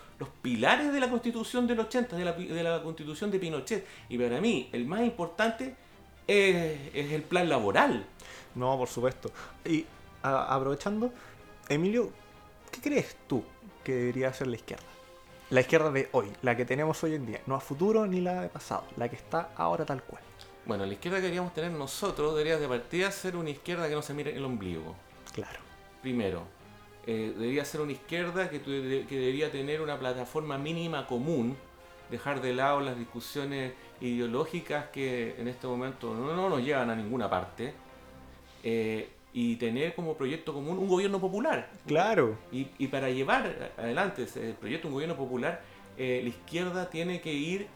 pilares 0.43 0.93
de 0.93 1.01
la 1.01 1.09
constitución 1.11 1.67
del 1.67 1.81
80, 1.81 2.17
de 2.17 2.25
la, 2.25 2.33
de 2.33 2.63
la 2.63 2.83
constitución 2.83 3.31
de 3.31 3.39
Pinochet. 3.39 3.87
Y 4.09 4.19
para 4.19 4.41
mí, 4.41 4.69
el 4.73 4.87
más 4.87 5.03
importante 5.03 5.77
es, 6.29 6.79
es 6.95 7.13
el 7.13 7.23
plan 7.23 7.49
laboral. 7.49 8.07
No, 8.55 8.77
por 8.79 8.89
supuesto. 8.89 9.31
Y 9.65 9.85
a- 10.23 10.55
aprovechando, 10.55 11.13
Emilio, 11.69 12.13
¿qué 12.71 12.81
crees 12.81 13.17
tú 13.27 13.43
que 13.83 13.93
debería 13.95 14.33
ser 14.33 14.47
la 14.47 14.57
izquierda? 14.57 14.85
La 15.51 15.61
izquierda 15.63 15.91
de 15.91 16.09
hoy, 16.13 16.31
la 16.43 16.57
que 16.57 16.65
tenemos 16.65 17.03
hoy 17.03 17.15
en 17.15 17.25
día, 17.27 17.41
no 17.47 17.55
a 17.55 17.61
futuro 17.61 18.07
ni 18.07 18.21
la 18.21 18.43
de 18.43 18.49
pasado, 18.49 18.85
la 18.97 19.09
que 19.09 19.17
está 19.17 19.51
ahora 19.57 19.85
tal 19.87 20.03
cual. 20.03 20.23
Bueno, 20.67 20.85
la 20.85 20.93
izquierda 20.93 21.17
que 21.19 21.23
deberíamos 21.23 21.55
tener 21.55 21.71
nosotros 21.71 22.33
debería 22.35 22.59
de 22.59 22.69
partida 22.69 23.11
ser 23.11 23.35
una 23.35 23.49
izquierda 23.49 23.89
que 23.89 23.95
no 23.95 24.03
se 24.03 24.13
mire 24.13 24.37
el 24.37 24.45
ombligo. 24.45 24.95
Claro. 25.33 25.59
Primero, 26.03 26.43
eh, 27.07 27.33
debería 27.35 27.65
ser 27.65 27.81
una 27.81 27.93
izquierda 27.93 28.51
que, 28.51 28.59
tu- 28.59 28.71
que 28.71 29.07
debería 29.19 29.51
tener 29.51 29.81
una 29.81 29.99
plataforma 29.99 30.59
mínima 30.59 31.07
común, 31.07 31.57
dejar 32.11 32.41
de 32.41 32.55
lado 32.55 32.81
las 32.81 32.99
discusiones 32.99 33.73
ideológicas 34.01 34.87
que 34.87 35.35
en 35.39 35.49
este 35.49 35.67
momento 35.67 36.15
no, 36.15 36.35
no 36.35 36.49
nos 36.49 36.63
llevan 36.63 36.91
a 36.91 36.97
ninguna 36.97 37.29
parte, 37.29 37.75
eh, 38.63 39.11
y 39.33 39.57
tener 39.57 39.95
como 39.95 40.17
proyecto 40.17 40.53
común 40.53 40.79
un 40.79 40.89
gobierno 40.89 41.21
popular. 41.21 41.71
Claro. 41.87 42.39
Y, 42.51 42.69
y 42.79 42.89
para 42.89 43.11
llevar 43.11 43.73
adelante 43.77 44.25
ese 44.25 44.55
proyecto, 44.55 44.89
un 44.89 44.95
gobierno 44.95 45.17
popular, 45.17 45.63
eh, 45.97 46.21
la 46.23 46.29
izquierda 46.29 46.89
tiene 46.91 47.21
que 47.21 47.33
ir 47.33 47.69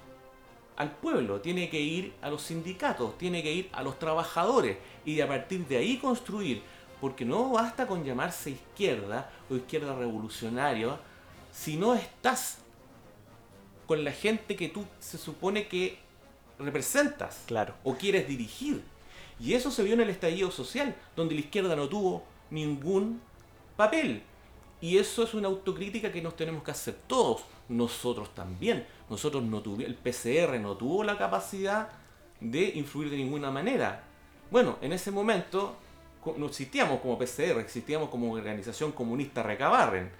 al 0.77 0.91
pueblo, 0.93 1.41
tiene 1.41 1.69
que 1.69 1.81
ir 1.81 2.15
a 2.23 2.31
los 2.31 2.43
sindicatos, 2.43 3.19
tiene 3.19 3.43
que 3.43 3.53
ir 3.53 3.69
a 3.73 3.83
los 3.83 3.99
trabajadores 3.99 4.79
y 5.05 5.21
a 5.21 5.29
partir 5.29 5.67
de 5.67 5.77
ahí 5.77 5.99
construir. 5.99 6.63
Porque 7.01 7.25
no 7.25 7.51
basta 7.51 7.87
con 7.87 8.05
llamarse 8.05 8.51
izquierda 8.51 9.31
o 9.51 9.57
izquierda 9.57 9.95
revolucionaria 9.95 10.99
si 11.51 11.77
no 11.77 11.95
estás 11.95 12.62
con 13.93 14.05
la 14.05 14.13
gente 14.13 14.57
que 14.57 14.71
tú 14.71 14.87
se 15.01 15.19
supone 15.19 15.69
que 15.69 15.99
representas 16.59 17.43
Claro. 17.47 17.75
o 17.85 17.95
quieres 17.95 18.27
dirigir. 18.27 18.83
Y 19.39 19.53
eso 19.53 19.71
se 19.71 19.83
vio 19.83 19.93
en 19.93 20.01
el 20.01 20.09
estallido 20.09 20.51
social, 20.51 20.97
donde 21.15 21.35
la 21.35 21.43
izquierda 21.43 21.77
no 21.77 21.91
tuvo 21.91 22.25
ningún 22.49 23.21
papel. 23.77 24.23
Y 24.81 24.97
eso 24.97 25.25
es 25.25 25.35
una 25.35 25.49
autocrítica 25.49 26.11
que 26.11 26.23
nos 26.23 26.37
tenemos 26.37 26.63
que 26.63 26.71
hacer 26.71 26.95
todos, 27.07 27.43
nosotros 27.69 28.35
también. 28.35 28.87
Nosotros 29.11 29.43
no 29.43 29.61
tuvimos, 29.61 29.85
el 29.85 29.95
PCR 29.97 30.59
no 30.59 30.75
tuvo 30.75 31.05
la 31.05 31.19
capacidad 31.19 31.91
de 32.41 32.73
influir 32.75 33.11
de 33.11 33.19
ninguna 33.19 33.51
manera. 33.51 34.05
Bueno, 34.51 34.79
en 34.81 34.95
ese 34.95 35.11
momento 35.11 35.77
no 36.39 36.47
existíamos 36.47 36.99
como 37.03 37.19
PCR, 37.19 37.61
existíamos 37.61 38.09
como 38.09 38.33
organización 38.33 38.93
comunista 38.93 39.43
Recabarren. 39.43 40.11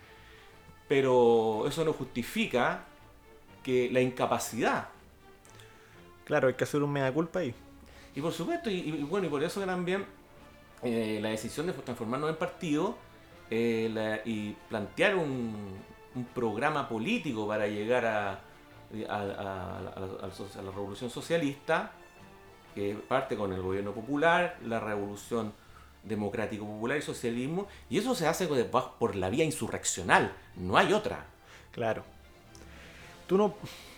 Pero 0.89 1.65
eso 1.67 1.87
no 1.87 1.95
justifica 1.95 2.92
que 3.63 3.89
la 3.91 4.01
incapacidad 4.01 4.89
Claro, 6.25 6.49
hay 6.49 6.55
que 6.55 6.65
hacer 6.65 6.83
un 6.83 6.93
mea 6.93 7.13
culpa 7.13 7.41
ahí. 7.41 7.55
y 8.15 8.21
por 8.21 8.33
supuesto, 8.33 8.71
y, 8.71 8.75
y 8.81 9.03
bueno, 9.03 9.27
y 9.27 9.31
por 9.31 9.43
eso 9.43 9.61
que 9.61 9.67
también 9.67 10.07
eh, 10.83 11.19
la 11.21 11.31
decisión 11.31 11.67
de 11.67 11.73
transformarnos 11.73 12.31
en 12.31 12.37
partido 12.37 12.97
eh, 13.51 13.91
la- 13.93 14.21
y 14.25 14.57
plantear 14.69 15.17
un, 15.17 15.79
un 16.15 16.25
programa 16.27 16.89
político 16.89 17.47
para 17.47 17.67
llegar 17.67 18.07
a, 18.07 18.31
a- 18.31 18.39
a- 19.09 19.19
a- 19.19 19.79
a 19.79 20.63
la- 20.63 20.71
revolución 20.71 21.11
socialista, 21.11 21.93
que 22.75 22.95
parte 22.95 23.37
con 23.37 23.53
el 23.53 23.61
gobierno 23.61 23.93
popular, 23.93 24.57
la 24.65 24.81
revolución 24.81 25.53
democrático 26.05 26.65
popular 26.65 26.97
y 26.99 27.03
socialismo, 27.03 27.67
y 27.91 27.99
eso 27.99 28.15
se 28.15 28.27
hace 28.27 28.47
por 28.47 29.15
la 29.17 29.29
vía 29.29 29.45
insurreccional, 29.45 30.33
no 30.57 30.77
hay 30.79 30.93
otra. 30.93 31.27
Claro. 31.73 32.05
Tú 33.27 33.39
no. 33.39 33.55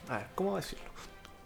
A 0.09 0.19
ver, 0.19 0.27
¿cómo 0.35 0.57
decirlo? 0.57 0.85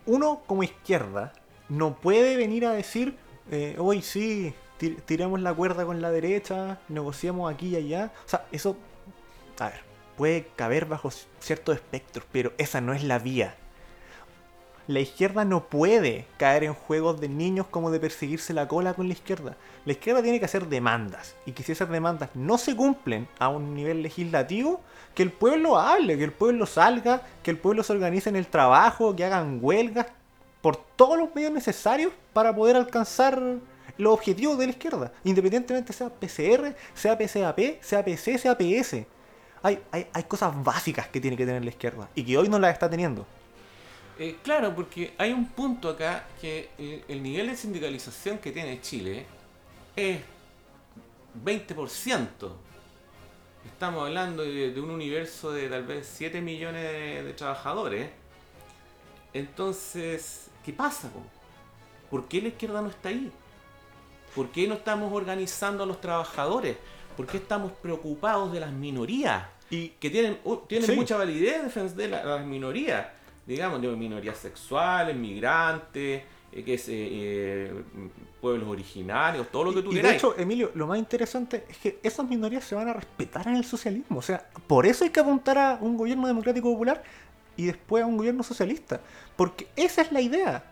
Uno 0.07 0.41
como 0.47 0.63
izquierda 0.63 1.33
no 1.69 1.95
puede 1.97 2.37
venir 2.37 2.65
a 2.67 2.73
decir, 2.73 3.17
eh, 3.51 3.77
hoy 3.79 4.03
sí, 4.03 4.55
ti- 4.79 4.97
tiramos 5.05 5.41
la 5.41 5.53
cuerda 5.55 5.85
con 5.85 6.01
la 6.01 6.11
derecha, 6.11 6.79
negociamos 6.89 7.53
aquí 7.53 7.69
y 7.69 7.77
allá. 7.77 8.13
O 8.25 8.29
sea, 8.29 8.47
eso. 8.53 8.77
A 9.59 9.67
ver, 9.71 9.81
puede 10.17 10.47
caber 10.57 10.87
bajo 10.87 11.11
ciertos 11.41 11.75
espectros, 11.77 12.27
pero 12.33 12.53
esa 12.59 12.81
no 12.81 12.93
es 12.95 13.03
la 13.05 13.19
vía. 13.19 13.55
La 14.89 15.01
izquierda 15.01 15.45
no 15.45 15.65
puede 15.65 16.25
caer 16.39 16.65
en 16.65 16.73
juegos 16.73 17.21
de 17.21 17.29
niños 17.29 17.67
como 17.71 17.91
de 17.91 18.01
perseguirse 18.01 18.55
la 18.55 18.67
cola 18.69 18.95
con 18.95 19.07
la 19.07 19.13
izquierda. 19.13 19.55
La 19.85 19.93
izquierda 19.93 20.23
tiene 20.23 20.39
que 20.39 20.47
hacer 20.47 20.67
demandas. 20.67 21.37
Y 21.45 21.53
que 21.53 21.63
si 21.63 21.73
esas 21.73 21.91
demandas 21.91 22.31
no 22.33 22.57
se 22.57 22.75
cumplen 22.75 23.29
a 23.39 23.51
un 23.51 23.75
nivel 23.75 24.03
legislativo, 24.03 24.81
que 25.15 25.23
el 25.23 25.31
pueblo 25.31 25.79
hable, 25.79 26.17
que 26.17 26.25
el 26.25 26.33
pueblo 26.33 26.65
salga, 26.65 27.21
que 27.43 27.51
el 27.51 27.59
pueblo 27.59 27.83
se 27.83 27.93
organice 27.93 28.31
en 28.31 28.37
el 28.37 28.47
trabajo, 28.47 29.15
que 29.15 29.27
hagan 29.27 29.59
huelgas 29.61 30.07
por 30.63 30.77
todos 30.77 31.19
los 31.19 31.35
medios 31.35 31.53
necesarios 31.53 32.11
para 32.33 32.57
poder 32.57 32.77
alcanzar 32.77 33.39
los 33.99 34.15
objetivos 34.15 34.57
de 34.57 34.69
la 34.69 34.73
izquierda. 34.73 35.13
Independientemente 35.23 35.93
sea 35.93 36.09
PCR, 36.09 36.75
sea 36.95 37.19
PCAP, 37.19 37.83
sea 37.83 38.03
PC, 38.03 38.39
sea 38.39 38.57
PS. 38.57 39.05
Hay, 39.63 39.83
hay, 39.91 40.07
hay 40.15 40.23
cosas 40.23 40.51
básicas 40.65 41.09
que 41.09 41.21
tiene 41.21 41.37
que 41.37 41.45
tener 41.45 41.63
la 41.63 41.71
izquierda 41.71 42.09
y 42.15 42.25
que 42.25 42.39
hoy 42.39 42.49
no 42.49 42.59
las 42.59 42.73
está 42.73 42.89
teniendo. 42.89 43.27
Eh, 44.19 44.37
claro, 44.43 44.75
porque 44.75 45.15
hay 45.17 45.33
un 45.33 45.47
punto 45.47 45.89
acá 45.91 46.27
que 46.41 46.71
el 47.09 47.23
nivel 47.23 47.47
de 47.49 47.57
sindicalización 47.57 48.39
que 48.39 48.51
tiene 48.51 48.81
Chile 48.81 49.25
es 49.95 50.21
20%. 51.45 52.27
Estamos 53.67 54.03
hablando 54.07 54.43
de, 54.43 54.73
de 54.73 54.81
un 54.81 54.91
universo 54.91 55.53
de 55.53 55.69
tal 55.69 55.85
vez 55.85 56.11
7 56.17 56.41
millones 56.41 56.83
de, 56.83 57.23
de 57.23 57.33
trabajadores. 57.33 58.11
Entonces, 59.33 60.49
¿qué 60.65 60.73
pasa? 60.73 61.09
po? 61.11 61.21
¿Por 62.11 62.27
qué 62.27 62.41
la 62.43 62.49
izquierda 62.49 62.81
no 62.83 62.89
está 62.89 63.11
ahí? 63.11 63.31
¿Por 64.35 64.49
qué 64.51 64.67
no 64.67 64.75
estamos 64.75 65.13
organizando 65.13 65.85
a 65.85 65.87
los 65.87 66.01
trabajadores? 66.01 66.77
¿Por 67.17 67.27
qué 67.27 67.37
estamos 67.37 67.73
preocupados 67.73 68.53
de 68.53 68.61
las 68.61 68.73
minorías? 68.73 69.45
Y 69.71 69.91
que 69.91 70.09
tienen, 70.11 70.39
tienen 70.67 70.89
Sí. 70.89 70.97
mucha 70.97 71.17
validez 71.19 71.63
defender 71.63 72.11
la- 72.11 72.25
las 72.25 72.45
minorías, 72.47 73.07
digamos, 73.49 73.81
de 73.81 73.89
minorías 73.89 74.37
sexuales, 74.37 75.17
migrantes, 75.17 76.23
eh, 76.53 76.63
que 76.65 76.75
es, 76.75 76.89
eh, 76.89 76.93
eh, 76.93 77.83
pueblos 78.43 78.69
originarios, 78.69 79.49
todo 79.51 79.65
lo 79.65 79.75
que 79.75 79.81
tú 79.83 79.91
y 79.91 79.95
de 79.97 80.01
quieras. 80.03 80.19
hecho, 80.19 80.35
Emilio, 80.39 80.71
lo 80.75 80.87
más 80.87 80.99
interesante 80.99 81.65
es 81.69 81.79
que 81.79 81.99
esas 82.03 82.29
minorías 82.29 82.63
se 82.63 82.75
van 82.75 82.89
a 82.89 82.93
respetar 82.93 83.49
en 83.49 83.57
el 83.57 83.65
socialismo. 83.65 84.19
O 84.19 84.23
sea, 84.23 84.47
por 84.67 84.85
eso 84.87 85.03
hay 85.05 85.11
que 85.11 85.21
apuntar 85.21 85.57
a 85.59 85.79
un 85.81 85.97
gobierno 85.97 86.27
democrático 86.29 86.71
popular 86.71 87.03
y 87.57 87.65
después 87.65 88.05
a 88.05 88.07
un 88.07 88.19
gobierno 88.19 88.43
socialista. 88.43 89.01
Porque 89.35 89.67
esa 89.77 90.03
es 90.03 90.13
la 90.13 90.21
idea. 90.21 90.63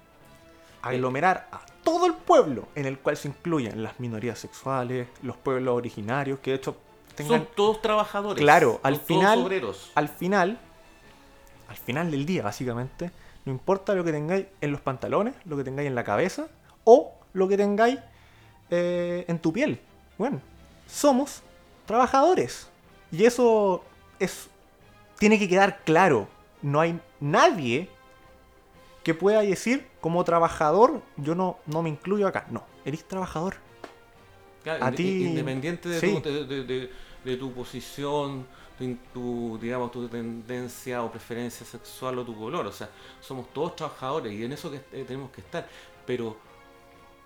Aglomerar 0.83 1.49
a 1.51 1.61
todo 1.83 2.07
el 2.07 2.13
pueblo 2.15 2.69
en 2.75 2.85
el 2.87 2.99
cual 2.99 3.17
se 3.17 3.29
incluyen 3.29 3.83
las 3.83 3.99
minorías 3.99 4.39
sexuales, 4.39 5.09
los 5.23 5.37
pueblos 5.37 5.75
originarios, 5.75 6.39
que 6.41 6.51
de 6.53 6.57
hecho 6.59 6.77
tengan 7.17 7.41
Son 7.41 7.49
todos 7.57 7.83
trabajadores. 7.83 8.41
Claro, 8.41 8.79
al 8.83 8.95
todos 9.01 9.07
final- 9.07 9.39
obreros. 9.43 9.91
al 9.95 10.09
final, 10.09 10.61
al 11.69 11.77
final 11.77 12.11
del 12.11 12.27
día, 12.27 12.43
básicamente, 12.43 13.11
no 13.45 13.53
importa 13.53 13.95
lo 13.95 14.05
que 14.05 14.13
tengáis 14.13 14.47
en 14.61 14.73
los 14.73 14.81
pantalones, 14.81 15.35
lo 15.45 15.57
que 15.57 15.65
tengáis 15.65 15.89
en 15.89 15.95
la 15.95 16.05
cabeza 16.05 16.49
o 16.85 17.13
lo 17.33 17.49
que 17.49 17.57
tengáis 17.57 17.99
eh, 18.71 19.25
en 19.29 19.39
tu 19.39 19.53
piel. 19.53 19.81
Bueno, 20.19 20.41
somos 20.87 21.43
trabajadores. 21.87 22.69
Y 23.13 23.25
eso 23.25 23.85
es 24.19 24.49
tiene 25.19 25.39
que 25.39 25.49
quedar 25.49 25.81
claro. 25.85 26.29
No 26.63 26.81
hay 26.81 27.01
nadie 27.21 27.89
que 29.05 29.15
pueda 29.15 29.41
decir, 29.43 29.87
como 30.01 30.25
trabajador, 30.25 31.01
yo 31.17 31.35
no, 31.35 31.59
no 31.67 31.83
me 31.83 31.89
incluyo 31.91 32.27
acá. 32.27 32.47
No, 32.51 32.65
eres 32.85 33.07
trabajador. 33.07 33.55
Claro, 34.65 34.85
a 34.85 34.89
inde- 34.89 34.97
ti- 34.97 35.25
Independiente 35.27 35.89
de, 35.89 36.01
sí. 36.01 36.21
tu, 36.21 36.29
de, 36.29 36.45
de- 36.45 36.65
de- 36.65 36.91
de 37.25 37.37
tu 37.37 37.53
posición, 37.53 38.47
tu, 38.79 38.95
tu, 39.13 39.59
digamos, 39.61 39.91
tu 39.91 40.07
tendencia 40.09 41.03
o 41.03 41.11
preferencia 41.11 41.65
sexual 41.67 42.19
o 42.19 42.25
tu 42.25 42.37
color. 42.37 42.67
O 42.67 42.73
sea, 42.73 42.89
somos 43.21 43.53
todos 43.53 43.77
trabajadores 43.77 44.33
y 44.33 44.45
en 44.45 44.53
eso 44.53 44.71
que 44.71 44.77
eh, 44.93 45.05
tenemos 45.07 45.31
que 45.31 45.41
estar. 45.41 45.67
Pero 46.07 46.37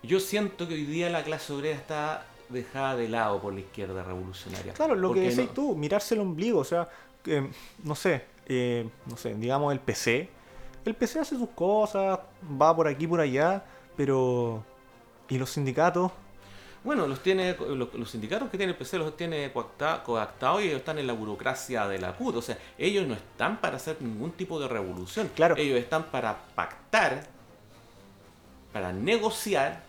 yo 0.03 0.21
siento 0.21 0.67
que 0.69 0.75
hoy 0.75 0.85
día 0.85 1.11
la 1.11 1.23
clase 1.25 1.53
obrera 1.53 1.77
está 1.77 2.27
dejada 2.49 2.97
de 2.97 3.09
lado 3.09 3.41
por 3.41 3.53
la 3.55 3.61
izquierda 3.61 4.03
revolucionaria. 4.03 4.73
Claro, 4.73 4.95
lo 4.95 5.13
que 5.13 5.21
decís 5.21 5.37
no- 5.39 5.49
tú, 5.51 5.77
mirarse 5.77 6.15
el 6.15 6.21
ombligo, 6.21 6.61
o 6.61 6.65
sea, 6.65 6.89
no 7.85 7.95
sé, 7.95 8.25
eh, 8.47 8.89
no 9.07 9.17
sé, 9.17 9.35
digamos 9.35 9.73
el 9.73 9.81
PC. 9.81 10.29
El 10.85 10.95
PC 10.95 11.21
hace 11.21 11.37
sus 11.37 11.51
cosas, 11.51 12.19
va 12.61 12.75
por 12.75 12.89
aquí, 12.89 13.07
por 13.07 13.21
allá, 13.21 13.63
pero... 13.97 14.65
¿Y 15.29 15.39
los 15.39 15.51
sindicatos? 15.51 16.11
Bueno, 16.83 17.07
los 17.07 17.23
tiene 17.23 17.55
los, 17.59 17.93
los 17.93 18.11
sindicatos 18.11 18.49
que 18.49 18.57
tiene 18.57 18.73
el 18.73 18.79
PC 18.79 18.97
los 18.97 19.15
tiene 19.17 19.53
coacta- 19.53 20.03
coactados 20.03 20.63
y 20.63 20.67
ellos 20.69 20.79
están 20.79 20.99
en 20.99 21.07
la 21.07 21.13
burocracia 21.13 21.87
de 21.87 21.99
la 21.99 22.15
CUT. 22.15 22.37
O 22.37 22.43
sea, 22.43 22.57
ellos 22.79 23.07
no 23.07 23.15
están 23.15 23.61
para 23.61 23.77
hacer 23.77 23.97
ningún 24.01 24.33
tipo 24.33 24.59
de 24.59 24.67
revolución. 24.67 25.31
Claro. 25.35 25.57
Ellos 25.59 25.79
están 25.79 26.05
para 26.05 26.39
pactar, 26.55 27.27
para 28.73 28.93
negociar 28.93 29.83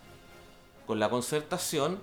con 0.86 1.00
la 1.00 1.10
concertación 1.10 2.00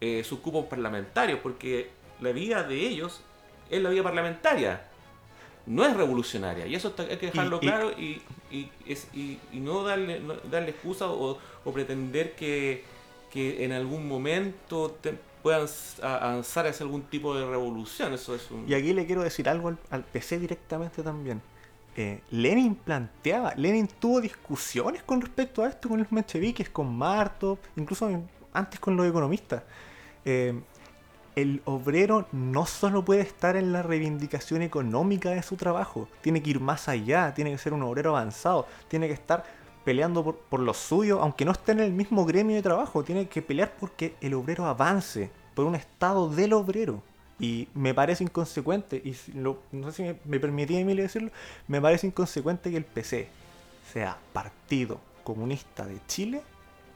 eh, 0.00 0.24
sus 0.24 0.38
cupos 0.40 0.66
parlamentarios, 0.66 1.40
porque 1.42 1.90
la 2.20 2.32
vía 2.32 2.62
de 2.62 2.76
ellos 2.76 3.20
es 3.70 3.82
la 3.82 3.90
vía 3.90 4.02
parlamentaria, 4.02 4.84
no 5.66 5.84
es 5.84 5.94
revolucionaria. 5.96 6.66
Y 6.66 6.74
eso 6.74 6.88
está- 6.88 7.02
hay 7.04 7.16
que 7.18 7.26
dejarlo 7.26 7.56
Y- 7.56 7.60
claro 7.66 7.90
y, 7.92 8.22
y, 8.50 8.70
es- 8.86 9.08
y- 9.14 9.38
y 9.52 9.60
no 9.60 9.82
darle, 9.84 10.20
no 10.20 10.34
darle 10.50 10.70
excusa 10.70 11.08
o, 11.10 11.38
o 11.64 11.72
pretender 11.72 12.34
que, 12.34 12.84
que 13.34 13.64
en 13.64 13.72
algún 13.72 14.06
momento 14.06 14.96
puedan 15.42 15.66
avanzar 16.00 16.68
hacia 16.68 16.84
algún 16.84 17.02
tipo 17.02 17.36
de 17.36 17.44
revolución. 17.44 18.14
Eso 18.14 18.32
es 18.32 18.48
un... 18.48 18.64
Y 18.68 18.74
aquí 18.74 18.92
le 18.92 19.04
quiero 19.06 19.24
decir 19.24 19.48
algo 19.48 19.76
al, 19.90 20.04
PC 20.04 20.38
directamente 20.38 21.02
también. 21.02 21.42
Eh, 21.96 22.20
Lenin 22.30 22.76
planteaba, 22.76 23.52
Lenin 23.56 23.88
tuvo 23.88 24.20
discusiones 24.20 25.02
con 25.02 25.20
respecto 25.20 25.64
a 25.64 25.68
esto 25.68 25.88
con 25.88 25.98
los 25.98 26.10
mencheviques, 26.12 26.70
con 26.70 26.96
Marto, 26.96 27.58
incluso 27.76 28.08
antes 28.52 28.78
con 28.78 28.96
los 28.96 29.06
economistas. 29.06 29.64
Eh, 30.24 30.54
el 31.34 31.60
obrero 31.64 32.28
no 32.30 32.66
solo 32.66 33.04
puede 33.04 33.22
estar 33.22 33.56
en 33.56 33.72
la 33.72 33.82
reivindicación 33.82 34.62
económica 34.62 35.30
de 35.30 35.42
su 35.42 35.56
trabajo, 35.56 36.08
tiene 36.20 36.40
que 36.40 36.50
ir 36.50 36.60
más 36.60 36.88
allá, 36.88 37.34
tiene 37.34 37.50
que 37.50 37.58
ser 37.58 37.72
un 37.72 37.82
obrero 37.82 38.10
avanzado, 38.10 38.66
tiene 38.86 39.08
que 39.08 39.14
estar 39.14 39.44
peleando 39.84 40.24
por, 40.24 40.36
por 40.36 40.60
lo 40.60 40.74
suyo, 40.74 41.20
aunque 41.20 41.44
no 41.44 41.52
esté 41.52 41.72
en 41.72 41.80
el 41.80 41.92
mismo 41.92 42.24
gremio 42.24 42.56
de 42.56 42.62
trabajo, 42.62 43.04
tiene 43.04 43.28
que 43.28 43.42
pelear 43.42 43.72
porque 43.78 44.14
el 44.20 44.34
obrero 44.34 44.66
avance, 44.66 45.30
por 45.54 45.66
un 45.66 45.74
estado 45.74 46.28
del 46.28 46.52
obrero. 46.54 47.02
Y 47.38 47.68
me 47.74 47.94
parece 47.94 48.24
inconsecuente, 48.24 48.96
y 49.04 49.14
lo- 49.36 49.58
no 49.72 49.90
sé 49.90 49.96
si 49.96 50.02
me, 50.04 50.16
me 50.24 50.40
permitía 50.40 50.78
Emilio 50.80 51.02
decirlo, 51.02 51.30
me 51.68 51.80
parece 51.80 52.06
inconsecuente 52.06 52.70
que 52.70 52.76
el 52.76 52.84
PC 52.84 53.28
sea 53.92 54.18
Partido 54.32 55.00
Comunista 55.24 55.84
de 55.86 55.98
Chile 56.06 56.42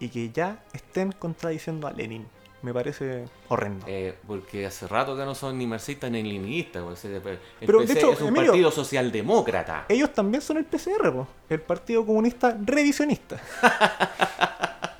y 0.00 0.08
que 0.08 0.30
ya 0.30 0.62
estén 0.72 1.12
contradiciendo 1.12 1.86
a 1.88 1.92
Lenin. 1.92 2.26
Me 2.60 2.74
parece 2.74 3.24
horrendo. 3.48 3.86
Eh, 3.88 4.16
porque 4.26 4.66
hace 4.66 4.88
rato 4.88 5.16
que 5.16 5.24
no 5.24 5.34
son 5.34 5.56
ni 5.58 5.66
marxistas 5.66 6.10
ni 6.10 6.22
leninistas. 6.22 6.82
pues, 6.82 7.04
El 7.04 7.20
Pero, 7.60 7.80
de 7.84 7.92
hecho, 7.92 8.12
es 8.12 8.20
un 8.20 8.28
Emilio- 8.28 8.46
partido 8.52 8.70
socialdemócrata. 8.72 9.84
Ellos 9.88 10.12
también 10.12 10.42
son 10.42 10.56
el 10.56 10.64
PCR, 10.64 11.12
po, 11.12 11.28
el 11.48 11.60
Partido 11.60 12.04
Comunista 12.04 12.56
Revisionista. 12.64 13.40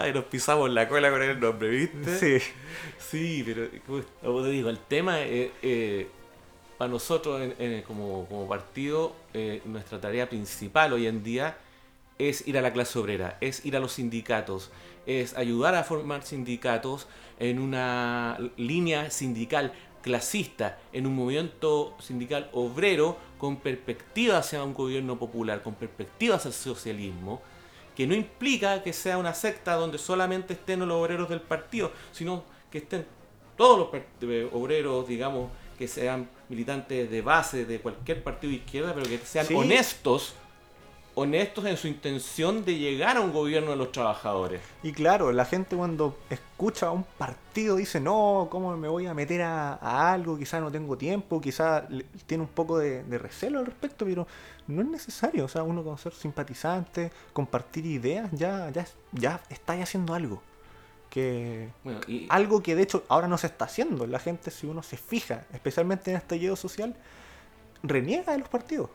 Ay, 0.00 0.12
nos 0.12 0.24
pisamos 0.24 0.70
la 0.70 0.88
cola 0.88 1.10
con 1.10 1.22
el 1.22 1.38
nombre, 1.40 1.68
¿viste? 1.68 2.18
Sí. 2.40 2.46
Sí, 2.98 3.42
pero 3.46 3.68
como- 3.86 4.02
como 4.22 4.42
te 4.42 4.48
digo, 4.50 4.68
el 4.68 4.78
tema 4.78 5.20
eh, 5.20 5.52
eh, 5.62 6.08
para 6.78 6.90
nosotros 6.90 7.40
en- 7.40 7.54
en- 7.58 7.82
como, 7.82 8.26
como 8.28 8.48
partido, 8.48 9.14
eh, 9.32 9.62
nuestra 9.64 10.00
tarea 10.00 10.28
principal 10.28 10.92
hoy 10.92 11.06
en 11.06 11.22
día 11.22 11.56
es 12.18 12.46
ir 12.48 12.56
a 12.58 12.62
la 12.62 12.72
clase 12.72 12.98
obrera, 12.98 13.36
es 13.40 13.64
ir 13.64 13.76
a 13.76 13.80
los 13.80 13.92
sindicatos, 13.92 14.70
es 15.06 15.36
ayudar 15.36 15.74
a 15.74 15.84
formar 15.84 16.22
sindicatos 16.22 17.06
en 17.38 17.58
una 17.58 18.38
línea 18.56 19.10
sindical 19.10 19.72
clasista, 20.02 20.78
en 20.92 21.06
un 21.06 21.14
movimiento 21.16 21.94
sindical 22.00 22.48
obrero 22.52 23.16
con 23.38 23.56
perspectiva 23.56 24.38
hacia 24.38 24.62
un 24.64 24.72
gobierno 24.72 25.18
popular, 25.18 25.62
con 25.62 25.74
perspectiva 25.74 26.36
hacia 26.36 26.48
el 26.48 26.54
socialismo, 26.54 27.42
que 27.96 28.06
no 28.06 28.14
implica 28.14 28.82
que 28.82 28.92
sea 28.92 29.18
una 29.18 29.34
secta 29.34 29.74
donde 29.74 29.98
solamente 29.98 30.52
estén 30.54 30.80
los 30.80 30.90
obreros 30.92 31.28
del 31.28 31.40
partido, 31.40 31.92
sino 32.12 32.44
que 32.70 32.78
estén 32.78 33.06
todos 33.56 33.78
los 33.92 34.02
eh, 34.30 34.48
obreros, 34.52 35.08
digamos, 35.08 35.50
que 35.78 35.88
sean 35.88 36.28
militantes 36.48 37.10
de 37.10 37.22
base 37.22 37.64
de 37.64 37.80
cualquier 37.80 38.22
partido 38.22 38.50
de 38.50 38.58
izquierda, 38.58 38.94
pero 38.94 39.06
que 39.06 39.18
sean 39.18 39.46
Sí. 39.46 39.54
honestos, 39.54 40.34
honestos 41.18 41.64
en 41.64 41.78
su 41.78 41.88
intención 41.88 42.62
de 42.66 42.76
llegar 42.78 43.16
a 43.16 43.20
un 43.22 43.32
gobierno 43.32 43.70
de 43.70 43.76
los 43.76 43.90
trabajadores. 43.90 44.60
Y 44.82 44.92
claro, 44.92 45.32
la 45.32 45.46
gente 45.46 45.74
cuando 45.74 46.18
escucha 46.28 46.88
a 46.88 46.90
un 46.90 47.04
partido 47.04 47.76
dice, 47.76 48.00
no, 48.00 48.48
¿cómo 48.50 48.76
me 48.76 48.86
voy 48.86 49.06
a 49.06 49.14
meter 49.14 49.40
a, 49.40 49.74
a 49.74 50.12
algo? 50.12 50.36
Quizá 50.38 50.60
no 50.60 50.70
tengo 50.70 50.96
tiempo, 50.98 51.40
quizá 51.40 51.86
le- 51.88 52.04
tiene 52.26 52.42
un 52.44 52.50
poco 52.50 52.76
de, 52.78 53.02
de 53.02 53.16
recelo 53.18 53.58
al 53.60 53.66
respecto, 53.66 54.04
pero 54.04 54.26
no 54.66 54.82
es 54.82 54.88
necesario. 54.88 55.46
O 55.46 55.48
sea, 55.48 55.62
uno 55.62 55.82
con 55.82 55.96
ser 55.96 56.12
simpatizante, 56.12 57.10
compartir 57.32 57.86
ideas, 57.86 58.30
ya, 58.32 58.68
ya, 58.70 58.86
ya 59.12 59.40
haciendo 59.82 60.12
algo. 60.12 60.42
Que, 61.08 61.70
Bueno, 61.82 62.00
y, 62.06 62.26
algo 62.28 62.62
que 62.62 62.74
de 62.74 62.82
hecho 62.82 63.04
ahora 63.08 63.26
no 63.26 63.38
se 63.38 63.46
está 63.46 63.64
haciendo. 63.64 64.06
La 64.06 64.18
gente, 64.18 64.50
si 64.50 64.66
uno 64.66 64.82
se 64.82 64.98
fija, 64.98 65.46
especialmente 65.54 66.10
en 66.10 66.16
este 66.18 66.34
estallido 66.34 66.56
social, 66.56 66.94
reniega 67.82 68.32
de 68.32 68.38
los 68.40 68.48
partidos. 68.50 68.90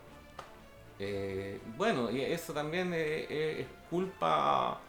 Eh, 1.03 1.59
bueno, 1.77 2.11
y 2.11 2.21
eso 2.21 2.53
también 2.53 2.93
eh, 2.93 3.25
eh, 3.29 3.57
es 3.61 3.67
culpa... 3.89 4.79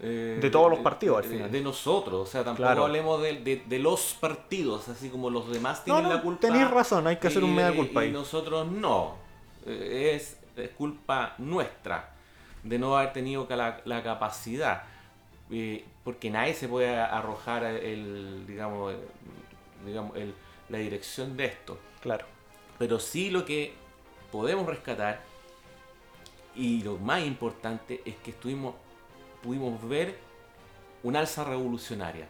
eh, 0.00 0.38
De 0.40 0.48
todos 0.50 0.70
los 0.70 0.78
partidos, 0.78 1.18
al 1.18 1.24
final. 1.24 1.50
De 1.52 1.60
nosotros, 1.60 2.26
o 2.26 2.30
sea, 2.30 2.42
tampoco 2.42 2.66
Claro. 2.66 2.84
hablemos 2.86 3.20
de, 3.20 3.34
de- 3.40 3.62
de 3.66 3.78
los 3.78 4.16
partidos, 4.18 4.88
así 4.88 5.10
como 5.10 5.28
los 5.28 5.50
demás 5.52 5.84
tienen 5.84 6.04
no, 6.04 6.08
la 6.14 6.22
culpa. 6.22 6.40
tenéis 6.40 6.70
razón, 6.70 7.06
hay 7.06 7.16
que 7.16 7.26
hacer 7.28 7.44
un 7.44 7.54
mea 7.54 7.72
culpa 7.74 8.02
y 8.02 8.06
ahí. 8.06 8.12
nosotros 8.12 8.66
no. 8.70 9.16
Es, 9.66 10.38
es 10.56 10.70
culpa 10.70 11.34
nuestra 11.36 12.14
de 12.62 12.78
no 12.78 12.96
haber 12.96 13.12
tenido 13.12 13.46
la, 13.50 13.80
la 13.84 14.02
capacidad. 14.02 14.84
eh, 15.50 15.84
porque 16.04 16.30
nadie 16.30 16.54
se 16.54 16.66
puede 16.68 16.96
arrojar 16.96 17.64
el, 17.64 18.44
digamos, 18.46 18.94
el- 18.94 19.86
digamos 19.86 20.16
el- 20.16 20.34
la 20.70 20.78
dirección 20.78 21.36
de 21.36 21.44
esto. 21.46 21.78
Claro. 22.00 22.24
Pero 22.78 22.98
sí 22.98 23.28
lo 23.30 23.44
que 23.44 23.74
podemos 24.32 24.64
rescatar 24.66 25.20
y 26.60 26.82
lo 26.82 26.98
más 26.98 27.22
importante 27.24 28.02
es 28.04 28.16
que 28.16 28.32
estuvimos, 28.32 28.74
pudimos 29.42 29.82
ver 29.88 30.18
un 31.02 31.16
alza 31.16 31.42
revolucionaria. 31.44 32.26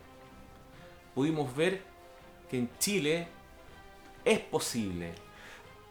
Pudimos 1.14 1.54
ver 1.56 1.82
que 2.48 2.58
en 2.58 2.70
Chile 2.78 3.26
es 4.24 4.38
posible. 4.38 5.12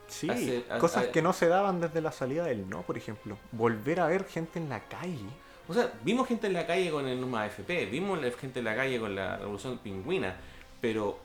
Sí, 0.07 0.29
Hace- 0.29 0.63
ha- 0.69 0.79
cosas 0.79 1.07
que 1.07 1.21
no 1.21 1.33
se 1.33 1.47
daban 1.47 1.81
desde 1.81 1.99
la 2.01 2.11
salida 2.13 2.45
del 2.45 2.69
no, 2.69 2.81
por 2.83 2.97
ejemplo. 2.97 3.37
Volver 3.51 3.99
a 3.99 4.07
ver 4.07 4.23
gente 4.25 4.57
en 4.57 4.69
la 4.69 4.79
calle. 4.87 5.19
O 5.67 5.73
sea, 5.73 5.91
vimos 6.03 6.27
gente 6.27 6.47
en 6.47 6.53
la 6.53 6.65
calle 6.65 6.89
con 6.89 7.07
el 7.07 7.19
NUMA 7.19 7.43
AFP, 7.43 7.85
vimos 7.87 8.19
gente 8.39 8.59
en 8.59 8.65
la 8.65 8.75
calle 8.75 8.99
con 8.99 9.13
la 9.15 9.37
revolución 9.37 9.77
pingüina, 9.79 10.37
pero 10.81 11.19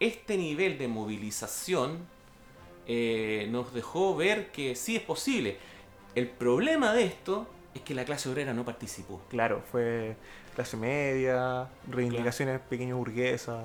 este 0.00 0.36
nivel 0.36 0.78
de 0.78 0.88
movilización 0.88 1.98
eh, 2.86 3.46
nos 3.50 3.74
dejó 3.74 4.16
ver 4.16 4.50
que 4.50 4.74
sí 4.74 4.96
es 4.96 5.02
posible. 5.02 5.58
El 6.18 6.26
problema 6.26 6.92
de 6.94 7.04
esto 7.04 7.46
es 7.74 7.82
que 7.82 7.94
la 7.94 8.04
clase 8.04 8.28
obrera 8.28 8.52
no 8.52 8.64
participó. 8.64 9.20
Claro, 9.30 9.62
fue 9.70 10.16
clase 10.56 10.76
media, 10.76 11.68
reivindicaciones 11.88 12.60
pequeño 12.60 12.96
burguesas. 12.96 13.64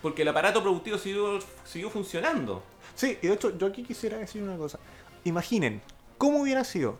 Porque 0.00 0.22
el 0.22 0.28
aparato 0.28 0.62
productivo 0.62 0.96
siguió, 0.96 1.38
siguió 1.64 1.90
funcionando. 1.90 2.62
Sí, 2.94 3.18
y 3.20 3.26
de 3.26 3.34
hecho 3.34 3.58
yo 3.58 3.66
aquí 3.66 3.82
quisiera 3.82 4.16
decir 4.16 4.42
una 4.42 4.56
cosa. 4.56 4.78
Imaginen, 5.24 5.82
¿cómo 6.16 6.40
hubiera 6.40 6.64
sido 6.64 6.98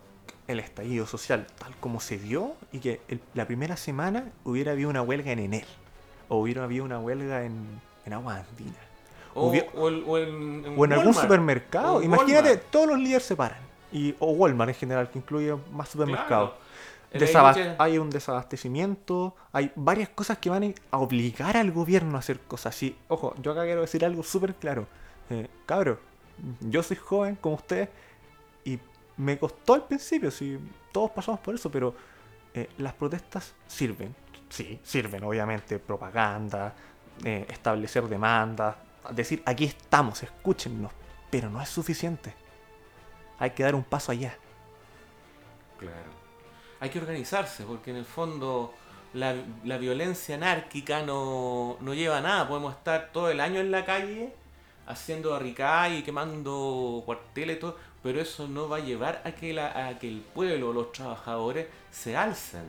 el 0.48 0.60
estallido 0.60 1.06
social 1.06 1.46
tal 1.58 1.74
como 1.80 1.98
se 2.00 2.18
dio 2.18 2.52
y 2.70 2.80
que 2.80 3.00
el- 3.08 3.22
la 3.32 3.46
primera 3.46 3.78
semana 3.78 4.30
hubiera 4.44 4.72
habido 4.72 4.90
una 4.90 5.00
huelga 5.00 5.32
en 5.32 5.38
Enel? 5.38 5.64
O 6.28 6.40
hubiera 6.42 6.64
habido 6.64 6.84
una 6.84 6.98
huelga 7.00 7.44
en, 7.46 7.80
en 8.04 8.12
Agua 8.12 8.44
Andina. 8.50 8.76
O, 9.34 9.48
Hubiera- 9.48 9.70
o 9.74 9.88
el- 9.88 10.04
o 10.06 10.18
en, 10.18 10.64
en 10.66 10.74
O 10.78 10.84
en 10.84 10.92
algún 10.92 11.14
supermercado. 11.14 12.02
Imagínate, 12.02 12.48
Walmart. 12.50 12.70
todos 12.70 12.86
los 12.88 12.98
líderes 12.98 13.22
se 13.24 13.34
paran. 13.34 13.67
Y, 13.92 14.14
o 14.18 14.32
Walmart 14.32 14.70
en 14.70 14.74
general, 14.74 15.10
que 15.10 15.18
incluye 15.18 15.54
más 15.72 15.88
supermercados. 15.88 16.50
Claro. 16.50 17.76
Hay 17.78 17.96
un 17.98 18.10
desabastecimiento, 18.10 19.34
hay 19.52 19.72
varias 19.74 20.10
cosas 20.10 20.38
que 20.38 20.50
van 20.50 20.74
a 20.90 20.98
obligar 20.98 21.56
al 21.56 21.72
gobierno 21.72 22.16
a 22.16 22.18
hacer 22.20 22.40
cosas 22.40 22.76
así. 22.76 22.96
Ojo, 23.08 23.34
yo 23.40 23.52
acá 23.52 23.64
quiero 23.64 23.80
decir 23.80 24.04
algo 24.04 24.22
súper 24.22 24.54
claro. 24.54 24.86
Eh, 25.30 25.48
cabro, 25.64 25.98
yo 26.60 26.82
soy 26.82 26.96
joven 26.96 27.36
como 27.36 27.56
ustedes 27.56 27.88
y 28.64 28.78
me 29.16 29.38
costó 29.38 29.74
al 29.74 29.84
principio, 29.84 30.30
si 30.30 30.58
todos 30.92 31.10
pasamos 31.10 31.40
por 31.40 31.54
eso, 31.54 31.70
pero 31.70 31.94
eh, 32.52 32.68
las 32.78 32.92
protestas 32.92 33.54
sirven. 33.66 34.14
Sí, 34.50 34.78
sirven, 34.82 35.24
obviamente, 35.24 35.78
propaganda, 35.78 36.74
eh, 37.24 37.46
establecer 37.48 38.04
demandas, 38.04 38.76
decir 39.10 39.42
aquí 39.46 39.64
estamos, 39.64 40.22
escúchennos, 40.22 40.92
pero 41.30 41.48
no 41.48 41.60
es 41.60 41.68
suficiente. 41.68 42.34
Hay 43.38 43.50
que 43.50 43.62
dar 43.62 43.74
un 43.74 43.84
paso 43.84 44.12
allá. 44.12 44.36
Claro. 45.78 46.10
Hay 46.80 46.90
que 46.90 46.98
organizarse, 46.98 47.64
porque 47.64 47.90
en 47.90 47.96
el 47.96 48.04
fondo 48.04 48.74
la, 49.14 49.34
violencia 49.78 50.34
anárquica 50.36 51.02
no, 51.02 51.76
no 51.80 51.94
lleva 51.94 52.18
a 52.18 52.20
nada. 52.20 52.48
Podemos 52.48 52.74
estar 52.74 53.10
todo 53.12 53.30
el 53.30 53.40
año 53.40 53.60
en 53.60 53.70
la 53.70 53.84
calle 53.84 54.32
haciendo 54.86 55.30
barricadas 55.30 55.92
y 55.92 56.02
quemando 56.02 57.02
cuarteles 57.04 57.60
todo, 57.60 57.76
pero 58.02 58.20
eso 58.20 58.48
no 58.48 58.68
va 58.68 58.78
a 58.78 58.80
llevar 58.80 59.20
a 59.24 59.32
que, 59.32 59.52
la, 59.52 59.88
a 59.88 59.98
que 59.98 60.08
el 60.08 60.20
pueblo, 60.20 60.72
los 60.72 60.92
trabajadores, 60.92 61.66
se 61.90 62.16
alcen. 62.16 62.64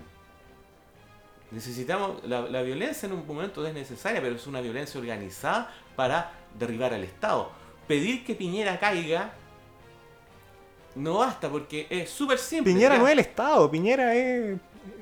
Necesitamos, 1.52 2.24
la, 2.26 2.42
la 2.42 2.62
violencia 2.62 3.08
en 3.08 3.14
un 3.14 3.26
momento 3.26 3.66
es 3.66 3.74
necesaria, 3.74 4.22
pero 4.22 4.36
es 4.36 4.46
una 4.48 4.62
violencia 4.62 5.00
organizada 5.00 5.74
para 5.96 6.32
derribar 6.58 6.94
al 6.94 7.04
Estado. 7.04 7.52
Pedir 7.88 8.26
que 8.26 8.36
Piñera 8.36 8.80
caiga 8.80 9.34
no 10.96 11.20
basta 11.20 11.50
porque 11.50 11.88
es 11.90 12.10
súper 12.10 12.38
simple. 12.38 12.74
Piñera 12.74 12.98
no 12.98 13.08
es 13.08 13.14
el 13.14 13.20
Estado, 13.20 13.70
Piñera 13.70 14.16
es 14.16 14.58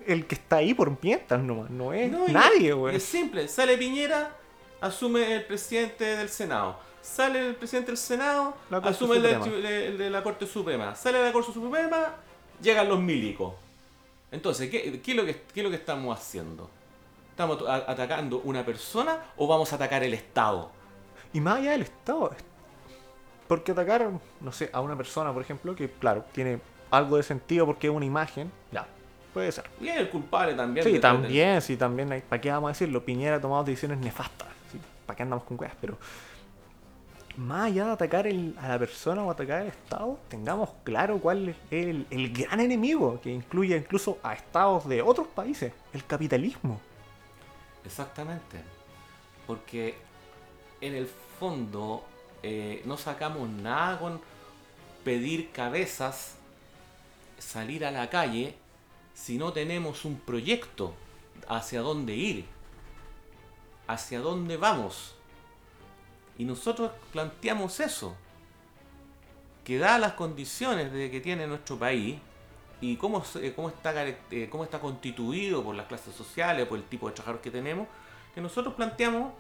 el 0.06 0.26
que 0.26 0.36
está 0.36 0.58
ahí 0.58 0.74
por 0.74 0.98
mientras 1.02 1.42
nomás, 1.42 1.70
no 1.70 1.94
es 1.94 2.12
No, 2.12 2.28
nadie, 2.28 2.74
güey. 2.74 2.96
Es 2.96 3.04
simple, 3.04 3.48
sale 3.48 3.78
Piñera, 3.78 4.36
asume 4.82 5.34
el 5.34 5.46
presidente 5.46 6.04
del 6.04 6.30
Senado. 6.30 6.80
Sale 7.02 7.48
el 7.48 7.56
presidente 7.56 7.92
del 7.92 7.98
Senado, 7.98 8.56
asume 8.70 9.16
el 9.18 9.22
de, 9.24 9.34
Suprema. 9.36 9.70
el 9.70 9.98
de 9.98 10.10
la 10.10 10.24
Corte 10.24 10.46
Suprema. 10.46 10.96
Sale 10.96 11.24
la 11.24 11.32
Corte 11.32 11.54
Suprema, 11.54 12.16
llegan 12.62 12.90
los 12.90 13.00
milicos. 13.00 13.54
Entonces, 14.30 14.70
¿qué, 14.70 15.00
qué 15.02 15.12
es, 15.12 15.18
lo 15.18 15.26
que, 15.26 15.42
qué 15.54 15.62
es 15.62 15.64
lo 15.64 15.70
que 15.70 15.78
estamos 15.78 16.18
haciendo? 16.18 16.70
¿Estamos 17.30 17.64
atacando 17.68 18.42
una 18.44 18.66
persona 18.66 19.24
o 19.38 19.48
vamos 19.48 19.72
a 19.72 19.76
atacar 19.76 20.04
el 20.04 20.14
Estado? 20.14 20.72
Y 21.34 21.40
más 21.40 21.60
allá 21.60 21.72
del 21.72 21.84
Estado, 21.84 22.32
porque 23.48 23.72
atacar, 23.72 24.10
no 24.42 24.52
sé, 24.52 24.70
a 24.74 24.82
una 24.82 24.96
persona, 24.96 25.32
por 25.34 25.42
ejemplo, 25.42 25.76
que 25.76 25.90
claro, 25.90 26.26
tiene 26.32 26.60
algo 26.92 27.18
de 27.18 27.24
sentido 27.24 27.66
porque 27.66 27.88
es 27.88 27.94
una 27.94 28.06
imagen, 28.06 28.52
ya, 28.72 28.86
puede 29.34 29.52
ser. 29.52 29.66
Y 29.82 29.88
es 29.88 29.98
el 29.98 30.10
culpable 30.10 30.54
también. 30.54 30.86
Sí, 30.86 31.00
también, 31.00 31.62
sí, 31.62 31.78
también 31.78 32.12
hay, 32.12 32.22
¿para 32.22 32.42
qué 32.42 32.52
vamos 32.52 32.70
a 32.70 32.72
decirlo? 32.74 33.04
Piñera 33.04 33.38
ha 33.38 33.42
tomado 33.42 33.64
decisiones 33.64 33.98
nefastas, 34.00 34.48
¿sí? 34.72 34.80
¿para 35.06 35.16
qué 35.18 35.24
andamos 35.24 35.46
con 35.46 35.60
weas? 35.60 35.74
Pero 35.80 35.98
más 37.38 37.68
allá 37.68 37.86
de 37.86 37.92
atacar 37.92 38.26
el- 38.26 38.56
a 38.60 38.68
la 38.68 38.80
persona 38.80 39.24
o 39.24 39.30
atacar 39.30 39.62
al 39.62 39.68
Estado, 39.68 40.18
tengamos 40.28 40.70
claro 40.84 41.20
cuál 41.20 41.50
es 41.50 41.56
el, 41.70 42.08
el 42.10 42.34
gran 42.34 42.60
enemigo, 42.60 43.20
que 43.22 43.32
incluye 43.32 43.78
incluso 43.78 44.18
a 44.24 44.34
estados 44.34 44.88
de 44.90 45.02
otros 45.04 45.28
países, 45.28 45.72
el 45.94 46.04
capitalismo. 46.06 46.82
Exactamente. 47.86 48.58
Porque 49.46 49.96
en 50.82 50.96
el 50.96 51.08
fondo 51.40 52.04
eh, 52.48 52.82
no 52.86 52.98
sacamos 52.98 53.50
nada 53.50 54.00
con 54.00 54.22
pedir 55.04 55.52
cabezas, 55.52 56.36
salir 57.38 57.86
a 57.86 57.92
la 57.92 58.10
calle, 58.10 58.56
si 59.14 59.38
no 59.38 59.52
tenemos 59.54 60.06
un 60.06 60.18
proyecto 60.20 60.94
hacia 61.48 61.82
dónde 61.82 62.16
ir, 62.16 62.46
hacia 63.88 64.20
dónde 64.20 64.58
vamos. 64.58 65.16
Y 66.38 66.46
nosotros 66.46 66.92
planteamos 67.12 67.80
eso, 67.80 68.16
que 69.64 69.78
da 69.78 69.98
las 70.00 70.14
condiciones 70.14 70.92
de 70.94 71.12
que 71.12 71.20
tiene 71.20 71.48
nuestro 71.48 71.78
país 71.78 72.18
y 72.80 72.96
cómo, 72.96 73.24
se- 73.26 73.54
cómo, 73.54 73.70
está, 73.70 73.94
eh, 74.08 74.48
cómo 74.50 74.64
está 74.64 74.80
constituido 74.80 75.64
por 75.64 75.76
las 75.76 75.88
clases 75.88 76.16
sociales, 76.16 76.68
por 76.68 76.78
el 76.78 76.86
tipo 76.86 77.08
de 77.08 77.14
trabajadores 77.14 77.42
que 77.44 77.52
tenemos, 77.52 77.88
que 78.34 78.40
nosotros 78.42 78.76
planteamos 78.76 79.34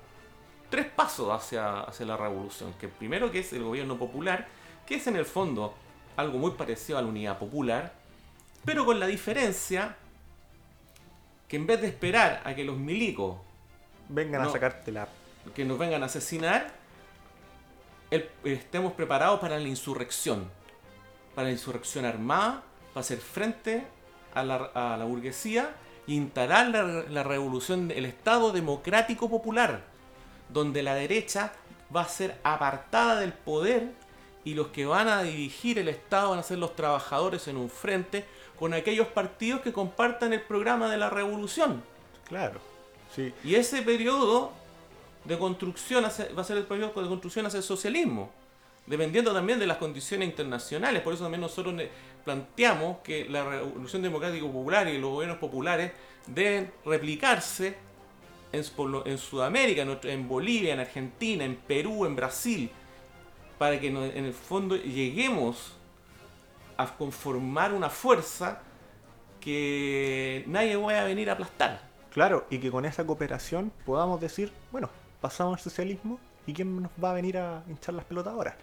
tres 0.69 0.85
pasos 0.87 1.29
hacia, 1.31 1.81
hacia 1.81 2.05
la 2.05 2.17
revolución. 2.17 2.73
Que 2.79 2.87
primero 2.87 3.31
que 3.31 3.39
es 3.39 3.53
el 3.53 3.63
gobierno 3.63 3.97
popular, 3.97 4.47
que 4.85 4.95
es 4.95 5.07
en 5.07 5.15
el 5.15 5.25
fondo 5.25 5.73
algo 6.15 6.37
muy 6.39 6.51
parecido 6.51 6.97
a 6.97 7.01
la 7.01 7.07
unidad 7.07 7.37
popular, 7.37 7.93
pero 8.65 8.85
con 8.85 8.99
la 8.99 9.07
diferencia 9.07 9.95
que 11.47 11.55
en 11.55 11.65
vez 11.67 11.79
de 11.81 11.87
esperar 11.87 12.41
a 12.43 12.53
que 12.55 12.63
los 12.63 12.77
milicos 12.77 13.37
Vengan 14.09 14.41
No. 14.43 14.49
a 14.49 14.51
sacarte 14.51 14.91
la... 14.91 15.07
que 15.53 15.65
nos 15.65 15.77
vengan 15.77 16.01
a 16.01 16.05
asesinar, 16.05 16.71
el- 18.09 18.29
estemos 18.45 18.93
preparados 18.93 19.39
para 19.41 19.59
la 19.59 19.67
insurrección, 19.67 20.49
para 21.35 21.47
la 21.47 21.51
insurrección 21.51 22.05
armada, 22.05 22.63
para 22.93 23.01
hacer 23.01 23.17
frente 23.19 23.85
a 24.33 24.43
la, 24.43 24.55
a 24.73 24.95
la 24.97 25.03
burguesía 25.03 25.71
e 26.07 26.13
instalar 26.13 26.67
la, 26.69 26.83
la 26.83 27.23
revolución 27.23 27.89
del 27.89 28.05
Estado 28.05 28.53
democrático 28.53 29.29
popular, 29.29 29.83
donde 30.49 30.83
la 30.83 30.95
derecha 30.95 31.53
va 31.95 32.01
a 32.01 32.07
ser 32.09 32.37
apartada 32.43 33.19
del 33.19 33.33
poder 33.33 33.91
y 34.43 34.53
los 34.53 34.67
que 34.67 34.85
van 34.85 35.07
a 35.07 35.23
dirigir 35.23 35.77
el 35.79 35.87
Estado 35.89 36.29
van 36.31 36.39
a 36.39 36.43
ser 36.43 36.57
los 36.57 36.75
trabajadores 36.75 37.47
en 37.47 37.57
un 37.57 37.69
frente 37.69 38.25
con 38.57 38.73
aquellos 38.73 39.07
partidos 39.07 39.61
que 39.61 39.73
compartan 39.73 40.33
el 40.33 40.41
programa 40.41 40.89
de 40.89 40.97
la 40.97 41.09
revolución. 41.09 41.83
Claro, 42.27 42.59
sí. 43.15 43.33
Y 43.43 43.55
ese 43.55 43.81
periodo 43.81 44.51
de 45.25 45.37
construcción 45.37 46.05
hacia- 46.05 46.29
va 46.33 46.41
a 46.41 46.45
ser 46.45 46.57
el 46.57 46.63
periodo 46.63 46.87
de 47.01 47.07
construcción 47.07 47.45
hacia 47.45 47.57
el 47.57 47.63
socialismo, 47.63 48.31
dependiendo 48.85 49.33
también 49.33 49.59
de 49.59 49.67
las 49.67 49.77
condiciones 49.77 50.27
internacionales. 50.29 51.01
Por 51.01 51.13
eso 51.13 51.23
también 51.23 51.41
nosotros 51.41 51.75
planteamos 52.23 52.99
que 53.03 53.25
la 53.29 53.43
revolución 53.43 54.01
democrática 54.01 54.45
popular 54.45 54.87
y 54.87 54.97
los 54.97 55.11
gobiernos 55.11 55.37
populares 55.39 55.91
deben 56.25 56.71
replicarse 56.85 57.75
en, 58.51 59.17
Sudamérica, 59.17 59.81
en, 59.83 59.89
otro- 59.89 60.09
en 60.09 60.27
Bolivia, 60.27 60.73
en 60.73 60.79
Argentina, 60.79 61.43
en 61.45 61.55
Perú, 61.55 62.05
en 62.05 62.15
Brasil, 62.15 62.69
para 63.57 63.79
que 63.79 63.87
en 63.87 64.25
el 64.25 64.33
fondo 64.33 64.75
lleguemos 64.75 65.73
a 66.77 66.95
conformar 66.95 67.73
una 67.73 67.89
fuerza 67.89 68.61
que 69.39 70.43
nadie 70.47 70.75
vaya 70.75 71.01
a 71.01 71.05
venir 71.05 71.29
a 71.29 71.33
aplastar. 71.33 71.81
Claro, 72.13 72.45
y 72.49 72.59
que 72.59 72.71
con 72.71 72.85
esa 72.85 73.05
cooperación 73.05 73.71
podamos 73.85 74.19
decir, 74.19 74.51
bueno, 74.71 74.89
pasamos 75.21 75.57
al 75.57 75.63
socialismo 75.63 76.19
y 76.45 76.53
quién 76.53 76.81
nos 76.81 76.91
va 77.03 77.11
a 77.11 77.13
venir 77.13 77.37
a 77.37 77.63
hinchar 77.67 77.95
las 77.95 78.05
pelotas 78.05 78.33
ahora. 78.33 78.57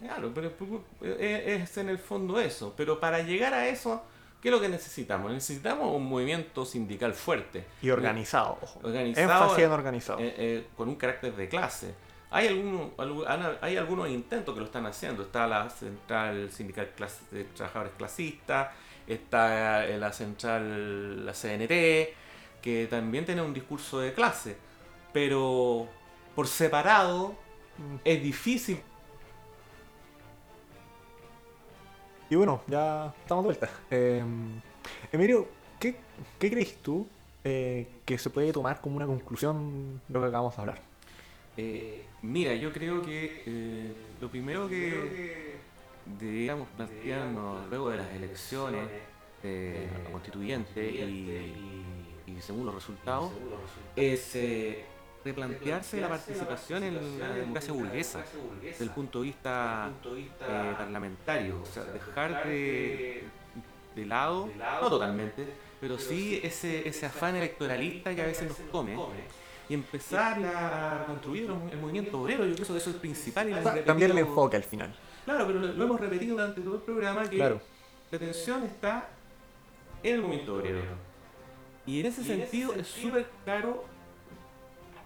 Claro, 0.00 0.32
pero 0.34 0.52
es 1.00 1.76
en 1.78 1.88
el 1.88 1.98
fondo 1.98 2.38
eso. 2.40 2.74
Pero 2.76 3.00
para 3.00 3.22
llegar 3.22 3.54
a 3.54 3.68
eso, 3.68 4.02
¿qué 4.44 4.50
es 4.50 4.54
lo 4.54 4.60
que 4.60 4.68
necesitamos? 4.68 5.32
Necesitamos 5.32 5.90
un 5.96 6.06
movimiento 6.06 6.66
sindical 6.66 7.14
fuerte. 7.14 7.64
Y 7.80 7.88
organizado, 7.88 8.58
ojo. 8.60 8.78
Organizado, 8.84 9.24
Énfasis 9.44 9.64
en 9.64 9.70
organizado. 9.72 10.18
eh, 10.20 10.34
eh, 10.36 10.66
con 10.76 10.88
un 10.90 10.96
carácter 10.96 11.34
de 11.34 11.48
clase. 11.48 11.94
Hay, 12.30 12.46
algunos 12.48 12.90
hay 13.62 13.76
algunos 13.78 14.08
intentos 14.10 14.52
que 14.54 14.60
lo 14.60 14.66
están 14.66 14.84
haciendo. 14.84 15.22
Está 15.22 15.46
la 15.46 15.70
Central 15.70 16.50
Sindical 16.52 16.90
Clas- 16.94 17.28
de 17.30 17.44
Trabajadores 17.44 17.92
Clasistas, 17.96 18.68
está 19.06 19.86
eh, 19.86 19.96
la 19.98 20.12
Central, 20.12 21.24
la 21.24 21.32
CNT, 21.32 22.14
que 22.60 22.86
también 22.90 23.24
tiene 23.24 23.40
un 23.40 23.54
discurso 23.54 23.98
de 24.00 24.12
clase. 24.12 24.56
Pero 25.12 25.88
por 26.34 26.46
separado 26.48 27.34
Mm. 27.76 27.96
es 28.04 28.22
difícil 28.22 28.80
Y 32.30 32.36
bueno, 32.36 32.62
ya 32.66 33.14
estamos 33.22 33.44
de 33.44 33.48
vuelta. 33.48 33.70
Eh, 33.90 34.22
Emilio, 35.12 35.46
¿qué, 35.78 35.96
qué 36.38 36.50
crees 36.50 36.76
tú 36.76 37.06
eh, 37.44 37.86
que 38.04 38.18
se 38.18 38.30
puede 38.30 38.52
tomar 38.52 38.80
como 38.80 38.96
una 38.96 39.06
conclusión 39.06 40.00
de 40.08 40.14
lo 40.14 40.20
que 40.22 40.26
acabamos 40.28 40.56
de 40.56 40.60
hablar? 40.62 40.80
Eh, 41.56 42.04
mira, 42.22 42.54
yo 42.54 42.72
creo 42.72 43.02
que 43.02 43.42
eh, 43.46 43.92
lo 44.20 44.28
primero 44.28 44.68
que 44.68 45.54
debíamos 46.18 46.68
plantearnos 46.76 47.68
luego 47.68 47.90
de 47.90 47.98
las 47.98 48.10
elecciones 48.12 48.88
eh, 49.42 49.88
constituyentes 50.10 50.94
y, 50.94 51.54
y 52.26 52.40
según 52.40 52.66
los 52.66 52.74
resultados 52.74 53.30
es 53.94 54.34
eh, 54.36 54.84
replantearse 55.24 56.00
la 56.00 56.08
participación 56.08 56.84
en 56.84 57.18
la 57.18 57.28
democracia 57.34 57.72
burguesa 57.72 58.22
desde 58.62 58.84
el 58.84 58.90
punto 58.90 59.20
de 59.20 59.24
vista 59.26 59.90
eh, 60.04 60.74
parlamentario, 60.76 61.62
o 61.62 61.66
sea, 61.66 61.84
dejar 61.84 62.46
de, 62.46 63.24
de 63.96 64.06
lado, 64.06 64.50
no 64.82 64.88
totalmente, 64.88 65.46
pero 65.80 65.98
sí 65.98 66.40
ese, 66.42 66.86
ese 66.86 67.06
afán 67.06 67.36
electoralista 67.36 68.14
que 68.14 68.22
a 68.22 68.26
veces 68.26 68.48
nos 68.48 68.58
come 68.70 68.96
y 69.68 69.74
empezar 69.74 70.38
a 70.44 71.04
construir 71.06 71.50
el 71.72 71.78
movimiento 71.78 72.20
obrero. 72.20 72.44
Yo 72.44 72.54
creo 72.54 72.66
que 72.66 72.76
eso 72.76 72.90
es 72.90 72.96
principal 72.96 73.48
y 73.48 73.52
hemos 73.52 73.72
Cambiar 73.80 74.10
el 74.10 74.18
enfoque 74.18 74.56
al 74.56 74.64
final. 74.64 74.94
Claro, 75.24 75.46
pero 75.46 75.58
lo, 75.60 75.72
lo 75.72 75.84
hemos 75.84 76.00
repetido 76.00 76.36
durante 76.36 76.60
todo 76.60 76.74
el 76.76 76.82
programa 76.82 77.22
que 77.30 77.36
Claro. 77.36 77.60
la 78.10 78.16
atención 78.16 78.62
está 78.64 79.08
en 80.02 80.16
el 80.16 80.20
movimiento 80.20 80.56
obrero. 80.56 80.82
Y 81.86 82.00
en 82.00 82.06
ese 82.06 82.24
sentido 82.24 82.74
es 82.74 82.86
súper 82.86 83.26
claro 83.44 83.84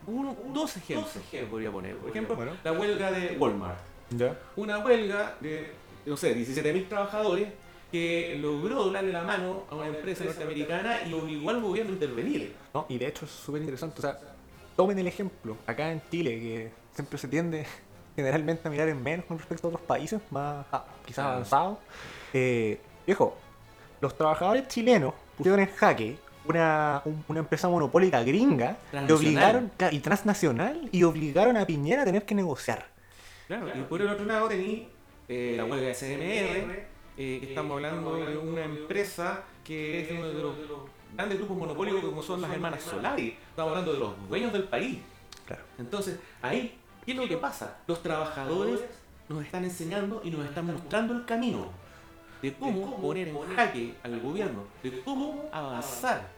uno, 0.09 0.37
dos 0.53 0.77
ejemplos 0.77 1.13
que 1.31 1.43
podría 1.45 1.71
poner. 1.71 1.97
Por 1.97 2.11
ejemplo, 2.11 2.35
Bueno. 2.37 2.53
la 2.65 2.73
huelga 2.73 3.11
de 3.13 3.37
Walmart. 3.39 3.79
¿Ya? 4.11 4.37
Una 4.57 4.79
huelga 4.79 5.37
de, 5.41 5.71
no 6.07 6.17
sé, 6.17 6.35
17.000 6.35 6.89
trabajadores 6.89 7.49
que 7.93 8.37
logró 8.41 8.75
doblarle 8.85 9.13
la 9.13 9.23
mano 9.23 9.65
a 9.71 9.75
una 9.75 9.87
empresa 9.89 10.25
norteamericana 10.25 11.03
y 11.07 11.13
obligó 11.13 11.51
al 11.51 11.61
gobierno 11.61 11.91
a 11.93 11.95
intervenir. 11.95 12.55
¿no? 12.75 12.87
Y 12.89 12.99
de 12.99 13.07
hecho 13.07 13.25
es 13.25 13.31
súper 13.31 13.61
interesante. 13.63 13.99
O 13.99 14.03
sea, 14.03 14.19
tomen 14.77 14.99
el 14.99 15.07
ejemplo. 15.07 15.57
Acá 15.67 15.91
en 15.93 16.03
Chile, 16.11 16.31
que 16.41 16.71
siempre 16.95 17.19
se 17.19 17.29
tiende 17.29 17.67
generalmente 18.17 18.67
a 18.67 18.71
mirar 18.71 18.89
en 18.89 19.03
menos 19.03 19.27
con 19.27 19.39
respecto 19.39 19.67
a 19.67 19.71
otros 19.71 19.83
países 19.87 20.21
más 20.31 20.67
ah, 20.73 20.85
quizás 21.05 21.15
Claro. 21.17 21.31
avanzados. 21.33 21.79
Eh, 22.35 22.79
viejo, 23.07 23.37
los 24.01 24.17
trabajadores 24.17 24.69
chilenos 24.69 25.15
pusieron 25.37 25.61
en 25.61 25.69
jaque 25.75 26.19
una, 26.45 27.03
un- 27.05 27.25
una 27.29 27.41
empresa 27.41 27.69
monopólica 27.69 28.23
gringa 28.23 28.77
y 29.07 29.13
obligaron, 29.13 29.71
y 29.91 29.99
transnacional 30.01 30.89
y 30.93 31.03
obligaron 31.03 31.57
a 31.57 31.67
Piñera 31.67 32.03
a 32.03 32.05
tener 32.05 32.25
que 32.25 32.35
negociar. 32.35 32.87
Claro, 33.47 33.69
y 33.75 33.81
por 33.83 34.01
el 34.03 34.09
otro 34.09 34.25
lado 34.25 34.49
tení 34.49 34.89
eh, 35.29 35.55
la 35.57 35.65
huelga 35.65 35.89
de 35.89 35.95
CMR, 35.95 36.73
eh, 37.17 37.41
estamos 37.43 37.73
hablando 37.73 38.15
de 38.17 38.37
una 38.37 38.65
empresa 38.65 39.43
que 39.65 40.03
es 40.03 40.11
uno 40.13 40.29
de 40.29 40.35
los 40.35 40.55
grandes 41.15 41.39
grupos 41.39 41.57
monopólicos 41.57 42.01
como 42.05 42.23
son 42.23 42.41
las 42.43 42.51
hermanas 42.53 42.83
Solari. 42.83 43.37
Estamos 43.51 43.71
hablando 43.71 43.93
de 43.93 43.99
los 43.99 44.29
dueños 44.29 44.53
del 44.53 44.65
país. 44.65 44.99
Claro. 45.47 45.63
Entonces, 45.79 46.19
ahí, 46.43 46.79
¿qué 47.05 47.13
es 47.13 47.17
lo 47.19 47.27
que 47.27 47.37
pasa? 47.39 47.79
Los 47.87 48.03
trabajadores 48.03 48.81
nos 49.29 49.45
están 49.45 49.65
enseñando 49.65 50.21
y 50.25 50.31
nos 50.31 50.45
están 50.47 50.67
mostrando 50.67 51.15
el 51.15 51.25
camino 51.25 51.71
de 52.43 52.55
cómo 52.55 52.97
poner 52.97 53.29
en 53.29 53.39
jaque 53.57 53.95
al 54.03 54.21
gobierno, 54.21 54.65
de 54.83 55.01
cómo 55.03 55.49
avanzar. 55.53 56.29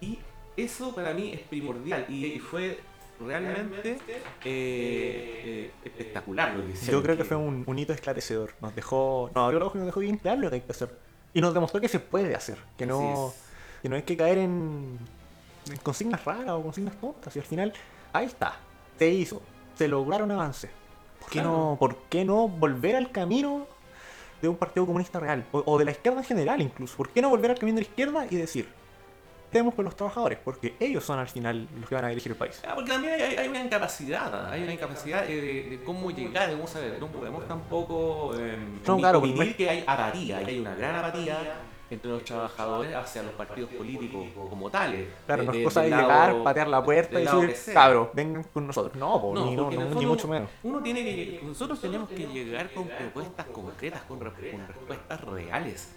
Y 0.00 0.18
eso 0.56 0.94
para 0.94 1.12
mí 1.12 1.32
es 1.32 1.40
primordial 1.40 2.06
y, 2.08 2.38
fue 2.38 2.80
realmente 3.20 3.92
eh, 3.92 4.00
eh, 4.44 5.70
espectacular 5.84 6.54
lo 6.54 6.64
que 6.64 6.72
hicieron. 6.72 7.00
Yo 7.00 7.02
creo 7.02 7.16
que 7.16 7.24
fue 7.24 7.36
un, 7.36 7.64
un 7.66 7.78
hito 7.78 7.92
esclarecedor. 7.92 8.54
Nos 8.60 8.74
dejó, 8.74 9.30
no, 9.34 9.44
abrió 9.44 9.58
los 9.58 9.66
ojos 9.66 9.76
y 9.76 9.78
nos 9.80 9.86
dejó 9.86 10.00
bien 10.00 10.16
claro 10.16 10.40
lo 10.40 10.48
que 10.48 10.56
hay 10.56 10.62
que 10.62 10.72
hacer. 10.72 10.96
Y 11.34 11.40
nos 11.40 11.54
demostró 11.54 11.80
que 11.80 11.88
se 11.88 12.00
puede 12.00 12.34
hacer, 12.34 12.58
que 12.76 12.86
no, 12.86 13.32
que 13.82 13.88
no 13.88 13.96
hay 13.96 14.02
que 14.02 14.16
caer 14.16 14.38
en, 14.38 14.98
en 15.70 15.76
consignas 15.78 16.24
raras 16.24 16.50
o 16.50 16.62
consignas 16.62 16.98
tontas. 17.00 17.34
Y 17.36 17.38
al 17.38 17.44
final, 17.44 17.72
ahí 18.12 18.26
está, 18.26 18.56
se 18.98 19.08
hizo, 19.08 19.42
se 19.76 19.86
lograron 19.86 20.30
avances. 20.30 20.70
¿Por 21.20 21.28
qué, 21.28 21.42
no, 21.42 21.76
¿Por 21.78 21.96
qué 22.08 22.24
no 22.24 22.48
volver 22.48 22.96
al 22.96 23.10
camino 23.12 23.66
de 24.40 24.48
un 24.48 24.56
partido 24.56 24.86
comunista 24.86 25.20
real? 25.20 25.44
O, 25.52 25.78
de 25.78 25.84
la 25.84 25.90
izquierda 25.90 26.20
en 26.20 26.24
general 26.24 26.60
incluso. 26.60 26.96
¿Por 26.96 27.10
qué 27.10 27.22
no 27.22 27.28
volver 27.28 27.50
al 27.50 27.58
camino 27.58 27.76
de 27.76 27.82
la 27.82 27.88
izquierda 27.88 28.26
y 28.30 28.36
decir, 28.36 28.68
estemos 29.46 29.74
con 29.74 29.84
los 29.84 29.96
trabajadores? 29.96 30.38
Porque 30.44 30.74
ellos 30.80 31.04
son 31.04 31.18
al 31.18 31.28
final 31.28 31.68
los 31.78 31.88
que 31.88 31.94
van 31.94 32.04
a 32.04 32.08
dirigir 32.08 32.32
el 32.32 32.38
país. 32.38 32.62
Ah, 32.66 32.74
porque 32.74 32.90
también 32.90 33.14
hay, 33.38 33.48
una 33.48 33.64
incapacidad, 33.64 34.50
hay 34.50 34.62
una 34.62 34.72
incapacidad 34.72 35.26
de, 35.26 35.80
cómo 35.84 36.10
llegar, 36.10 36.48
de 36.48 36.56
cómo 36.56 36.66
saber. 36.66 36.98
No 37.00 37.08
podemos 37.08 37.46
tampoco 37.46 38.32
eh, 38.38 38.56
no, 38.86 38.98
claro, 38.98 39.22
que 39.22 39.68
hay 39.68 39.84
apatía, 39.86 40.38
hay 40.38 40.58
una 40.58 40.74
gran 40.74 40.96
apatía 40.96 41.38
entre 41.90 42.10
los 42.10 42.24
trabajadores 42.24 42.94
hacia 42.94 43.22
los 43.22 43.32
partidos 43.32 43.70
políticos 43.70 44.26
como 44.34 44.70
tales. 44.70 45.08
Claro, 45.26 45.42
no 45.42 45.52
es 45.52 45.64
cosa 45.64 45.82
de, 45.82 45.90
llegar, 45.90 46.42
patear 46.42 46.68
la 46.68 46.82
puerta 46.82 47.20
y 47.20 47.24
decir, 47.24 47.74
cabros, 47.74 48.08
vengan 48.14 48.44
con 48.44 48.66
nosotros. 48.66 48.94
No, 48.96 49.32
ni, 49.44 49.56
no, 49.56 49.70
ni 49.70 50.06
mucho 50.06 50.28
menos. 50.28 50.48
Uno 50.62 50.80
tiene 50.80 51.04
que, 51.04 51.40
nosotros 51.42 51.80
tenemos 51.80 52.08
que 52.08 52.26
llegar 52.26 52.72
con 52.72 52.86
propuestas 52.86 53.46
concretas, 53.46 54.02
con, 54.02 54.20
respuestas 54.20 55.20
reales. 55.22 55.92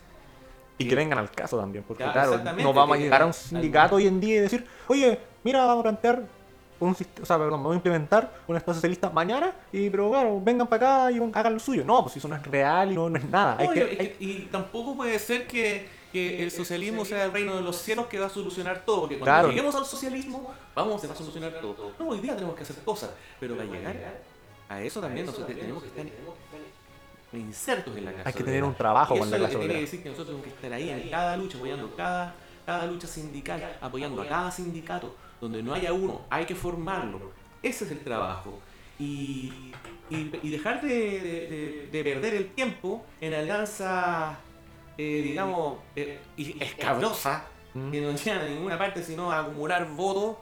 Y 0.79 0.87
que 0.87 0.95
vengan 0.95 1.19
al 1.19 1.29
caso 1.29 1.57
también, 1.57 1.83
porque 1.87 2.03
claro, 2.03 2.39
no 2.57 2.73
vamos 2.73 2.97
a 2.97 2.99
llegar 2.99 3.21
a 3.21 3.27
un 3.27 3.33
sindicato 3.33 3.95
hoy 3.95 4.07
en 4.07 4.19
día 4.19 4.37
y 4.37 4.39
decir, 4.39 4.65
oye, 4.87 5.19
mira, 5.43 5.65
vamos 5.65 5.81
a 5.81 5.83
plantear 5.83 6.23
un 6.79 6.91
o 6.91 7.25
sea, 7.25 7.37
perdón, 7.37 7.63
vamos 7.63 7.73
a 7.73 7.75
implementar 7.75 8.33
un 8.47 8.55
Estado 8.55 8.75
socialista 8.75 9.09
mañana, 9.09 9.53
y 9.71 9.89
pero 9.89 10.09
claro, 10.09 10.41
vengan 10.41 10.67
para 10.67 11.07
acá 11.07 11.11
y 11.11 11.19
hagan 11.33 11.53
lo 11.53 11.59
suyo. 11.59 11.83
No, 11.85 12.03
pues 12.03 12.17
eso 12.17 12.27
no 12.27 12.35
es 12.35 12.43
real 12.45 12.91
y 12.91 12.95
no, 12.95 13.15
es 13.15 13.25
nada. 13.29 13.57
Y 14.19 14.47
tampoco 14.51 14.95
puede 14.95 15.17
ser 15.19 15.47
que, 15.47 15.87
que, 16.11 16.43
el 16.43 16.51
socialismo 16.51 17.05
sea 17.05 17.25
el 17.25 17.31
reino 17.31 17.55
de 17.55 17.61
los 17.61 17.77
cielos 17.77 18.07
que 18.07 18.19
va 18.19 18.27
a 18.27 18.29
solucionar 18.29 18.83
todo, 18.85 19.01
porque 19.01 19.19
cuando 19.19 19.49
lleguemos 19.49 19.75
al 19.75 19.85
socialismo, 19.85 20.53
vamos 20.75 21.03
a 21.03 21.15
solucionar 21.15 21.59
todo. 21.61 21.91
No, 21.99 22.09
hoy 22.09 22.19
día 22.19 22.35
tenemos 22.35 22.55
que 22.55 22.63
hacer 22.63 22.77
cosas, 22.83 23.11
pero 23.39 23.55
para 23.55 23.69
llegar 23.69 23.95
a 24.69 24.81
eso 24.81 25.01
también 25.01 25.25
nosotros 25.25 25.47
tenemos 25.55 25.83
que 25.83 25.89
estar 25.89 26.05
insertos 27.33 27.95
en 27.97 28.05
la 28.05 28.13
casa. 28.13 28.29
Hay 28.29 28.33
que 28.33 28.43
tener 28.43 28.63
un 28.63 28.75
trabajo 28.75 29.17
con 29.17 29.29
la 29.29 29.37
clase 29.37 29.55
obrera. 29.55 29.73
Quiere 29.73 29.81
decir 29.81 30.03
que 30.03 30.09
nosotros 30.09 30.27
tenemos 30.27 30.45
que 30.45 30.53
estar 30.53 30.73
ahí 30.73 30.89
en 30.89 31.09
cada 31.09 31.37
lucha, 31.37 31.57
apoyando 31.57 31.95
cada, 31.95 32.35
cada 32.65 32.85
lucha 32.85 33.07
sindical, 33.07 33.77
apoyando 33.81 34.21
a 34.21 34.27
cada 34.27 34.51
sindicato 34.51 35.15
donde 35.43 35.61
no 35.61 35.73
haya 35.73 35.91
uno, 35.91 36.21
hay 36.29 36.45
que 36.45 36.55
formarlo. 36.55 37.19
Ese 37.61 37.83
es 37.83 37.91
el 37.91 37.99
trabajo. 37.99 38.59
Y, 38.97 39.51
y, 40.09 40.49
dejar 40.49 40.81
de, 40.81 41.89
perder 41.91 42.33
el 42.35 42.51
tiempo 42.51 43.05
en 43.19 43.33
alianza, 43.33 44.37
eh, 44.97 45.21
digamos, 45.21 45.79
eh, 45.97 46.21
escabrosa, 46.37 47.45
mm. 47.73 47.91
que 47.91 48.01
no 48.01 48.15
llegan 48.15 48.39
a 48.39 48.45
ninguna 48.45 48.77
parte 48.77 49.03
sino 49.03 49.31
a 49.31 49.41
acumular 49.41 49.89
votos 49.91 50.37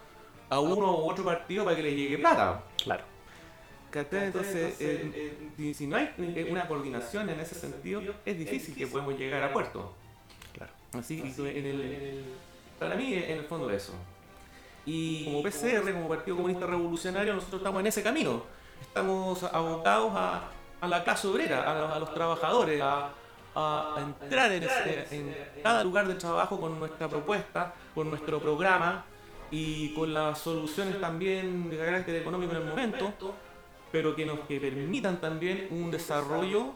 a 0.49 0.59
uno 0.59 0.97
u 0.97 1.09
otro 1.09 1.23
partido 1.23 1.65
para 1.65 1.75
que 1.75 1.81
le 1.81 1.95
llegue 1.95 2.19
plata. 2.19 2.63
Claro. 2.83 3.03
Entonces, 3.93 4.75
eh, 4.79 5.73
si, 5.75 5.87
no 5.87 5.97
hay 5.97 6.13
una 6.49 6.67
coordinación 6.67 7.27
en 7.29 7.39
ese 7.39 7.55
sentido, 7.55 8.01
es 8.23 8.37
difícil 8.37 8.75
que 8.75 8.85
podamos 8.85 9.17
llegar 9.17 9.41
a 9.43 9.51
puerto. 9.51 9.95
Claro. 10.53 10.71
Así, 10.93 11.21
en 11.21 11.65
el, 11.65 12.23
para 12.77 12.95
mí, 12.95 13.13
en 13.13 13.37
el 13.37 13.45
fondo, 13.45 13.69
eso. 13.71 13.93
Y 14.85 15.25
como 15.25 15.43
PCR, 15.43 15.93
como 15.93 16.07
Partido 16.07 16.37
Comunista 16.37 16.65
Revolucionario, 16.65 17.33
nosotros 17.33 17.61
estamos 17.61 17.79
en 17.81 17.87
ese 17.87 18.01
camino. 18.01 18.43
Estamos 18.81 19.43
abocados 19.43 20.11
a, 20.15 20.87
la 20.87 21.03
clase 21.03 21.27
obrera, 21.27 21.93
a, 21.93 21.99
los 21.99 22.13
trabajadores, 22.13 22.81
a, 22.81 23.09
entrar 23.97 24.51
en, 24.51 25.35
cada 25.61 25.83
lugar 25.83 26.07
de 26.07 26.15
trabajo 26.15 26.59
con 26.59 26.79
nuestra 26.79 27.07
propuesta, 27.07 27.73
con 27.93 28.09
nuestro 28.09 28.39
programa 28.39 29.05
y 29.51 29.93
con 29.93 30.13
las 30.13 30.39
soluciones 30.39 30.99
también 30.99 31.69
de 31.69 31.77
carácter 31.77 32.15
económico 32.15 32.53
en 32.53 32.61
el 32.61 32.67
momento, 32.67 33.13
pero 33.91 34.15
que 34.15 34.25
nos 34.25 34.39
permitan 34.39 35.19
también 35.19 35.67
un 35.69 35.91
desarrollo 35.91 36.71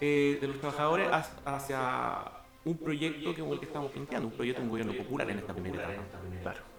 eh, 0.00 0.38
de 0.40 0.46
los 0.46 0.58
trabajadores 0.60 1.08
hacia 1.44 2.22
un 2.64 2.78
proyecto 2.78 3.34
que 3.34 3.42
el 3.42 3.58
que 3.58 3.66
estamos 3.66 3.90
planteando, 3.92 4.28
un 4.28 4.34
proyecto 4.34 4.60
de 4.60 4.64
un 4.64 4.70
gobierno 4.70 4.92
popular 4.94 5.30
en 5.30 5.38
esta 5.38 5.52
primera 5.52 5.84
etapa. 5.84 6.02
Claro. 6.42 6.75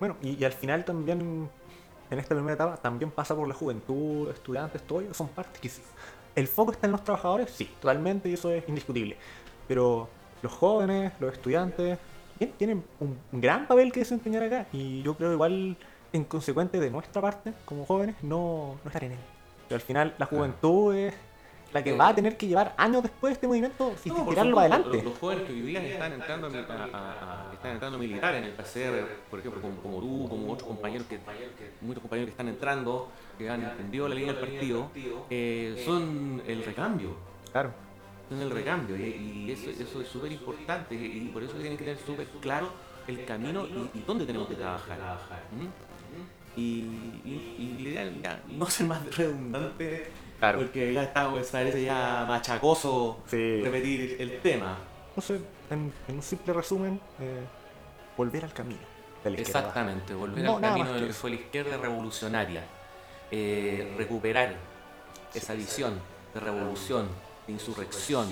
Bueno, 0.00 0.16
y, 0.22 0.42
al 0.42 0.52
final 0.52 0.84
también, 0.84 1.48
en 2.10 2.18
esta 2.18 2.34
primera 2.34 2.54
etapa, 2.54 2.76
también 2.78 3.10
pasa 3.10 3.36
por 3.36 3.46
la 3.46 3.54
juventud, 3.54 4.30
estudiantes, 4.30 4.82
todo 4.82 5.02
ello, 5.02 5.14
son 5.14 5.28
partes 5.28 5.60
que 5.60 5.70
El 6.34 6.48
foco 6.48 6.72
está 6.72 6.86
en 6.86 6.92
los 6.92 7.04
trabajadores, 7.04 7.50
sí, 7.50 7.70
totalmente, 7.80 8.30
y 8.30 8.32
eso 8.32 8.50
es 8.50 8.66
indiscutible. 8.66 9.16
Pero 9.68 10.08
los 10.42 10.52
jóvenes, 10.52 11.12
los 11.20 11.34
estudiantes, 11.34 11.98
tienen 12.56 12.82
un 12.98 13.18
gran 13.32 13.68
papel 13.68 13.92
que 13.92 14.00
desempeñar 14.00 14.42
acá. 14.42 14.66
Y 14.72 15.02
yo 15.02 15.14
creo 15.14 15.34
igual, 15.34 15.76
en 16.12 16.24
consecuente 16.24 16.80
de 16.80 16.90
nuestra 16.90 17.20
parte, 17.20 17.52
como 17.66 17.84
jóvenes, 17.84 18.16
no, 18.22 18.78
no 18.82 18.88
estar 18.88 19.04
en 19.04 19.12
él. 19.12 19.18
Pero 19.68 19.76
al 19.76 19.82
final 19.82 20.14
la 20.18 20.26
juventud 20.26 20.94
es 20.94 21.14
la 21.72 21.82
que 21.82 21.92
va 21.92 22.08
a 22.08 22.14
tener 22.14 22.36
que 22.36 22.46
llevar 22.46 22.74
años 22.76 23.02
después 23.02 23.30
de 23.30 23.34
este 23.34 23.46
movimiento 23.46 23.94
y 24.04 24.10
tirarlo 24.10 24.58
adelante. 24.58 25.02
Los, 25.02 25.18
jóvenes 25.18 25.44
que 25.44 25.52
hoy 25.52 25.60
día 25.62 25.84
están 25.86 26.12
entrando 26.12 26.46
a, 26.48 27.50
están 27.52 27.72
entrando 27.72 27.96
a 27.96 28.00
militar 28.00 28.34
en 28.34 28.44
el 28.44 28.52
PCR, 28.52 29.06
por 29.30 29.38
ejemplo, 29.38 29.60
como, 29.82 30.00
tú, 30.00 30.28
como 30.28 30.52
otros 30.52 30.68
compañeros 30.68 31.06
que, 31.06 31.18
muchos 31.80 32.02
compañeros 32.02 32.28
que 32.28 32.32
están 32.32 32.48
entrando, 32.48 33.10
que 33.38 33.48
han 33.48 33.62
entendido 33.62 34.08
la 34.08 34.14
línea 34.14 34.32
del 34.32 34.42
partido, 34.42 34.90
eh, 35.30 35.82
son 35.84 36.42
el 36.46 36.64
recambio. 36.64 37.16
Claro. 37.52 37.72
Son 38.28 38.40
el 38.40 38.50
recambio 38.50 38.96
y, 38.96 39.50
eso, 39.50 39.70
eso, 39.70 40.00
es 40.00 40.08
súper 40.08 40.30
importante 40.30 40.94
y 40.94 41.30
por 41.32 41.42
eso 41.42 41.54
tienen 41.54 41.76
que 41.76 41.84
tener 41.84 41.98
súper 41.98 42.26
claro 42.40 42.68
el 43.08 43.24
camino 43.24 43.66
y, 43.66 44.00
dónde 44.06 44.24
tenemos 44.24 44.48
que 44.48 44.54
trabajar. 44.54 44.98
¿Mm? 45.52 46.60
Y, 46.60 46.62
y, 47.24 47.94
la 47.94 48.40
no 48.48 48.66
ser 48.66 48.86
más 48.86 49.16
redundante 49.16 50.10
porque 50.40 50.92
ya 50.92 51.02
está, 51.04 51.30
pues, 51.30 51.48
parece 51.48 51.82
ya 51.82 52.24
machacoso 52.26 53.18
repetir 53.30 54.16
el 54.18 54.40
tema. 54.40 54.78
No 55.14 55.22
sé, 55.22 55.40
en, 55.70 55.92
un 56.08 56.22
simple 56.22 56.52
resumen, 56.52 57.00
eh, 57.20 57.44
volver 58.16 58.44
al 58.44 58.52
camino. 58.52 58.80
De 59.22 59.30
la 59.30 59.38
Exactamente, 59.38 60.14
volver 60.14 60.46
al 60.46 60.60
camino 60.60 60.92
de 60.94 61.12
fue 61.12 61.30
la 61.30 61.36
izquierda 61.36 61.76
revolucionaria. 61.76 62.62
Eh, 63.30 63.94
recuperar 63.96 64.56
esa 65.34 65.54
visión 65.54 66.00
de 66.34 66.40
revolución, 66.40 67.08
de 67.46 67.52
insurrección, 67.52 68.28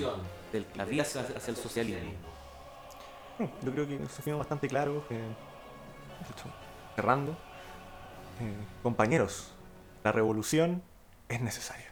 de 0.53 0.65
la 0.75 0.85
vía 0.85 1.03
hacia, 1.03 1.23
el 1.47 1.57
socialismo. 1.57 2.11
yo 3.63 3.73
creo 3.73 3.87
que 3.87 3.99
se 4.09 4.23
fue 4.23 4.33
bastante 4.33 4.67
claro. 4.67 5.05
cerrando, 6.97 7.33
eh, 8.41 8.55
compañeros, 8.83 9.53
la 10.03 10.13
revolución 10.13 10.83
es 11.29 11.41
necesaria. 11.41 11.88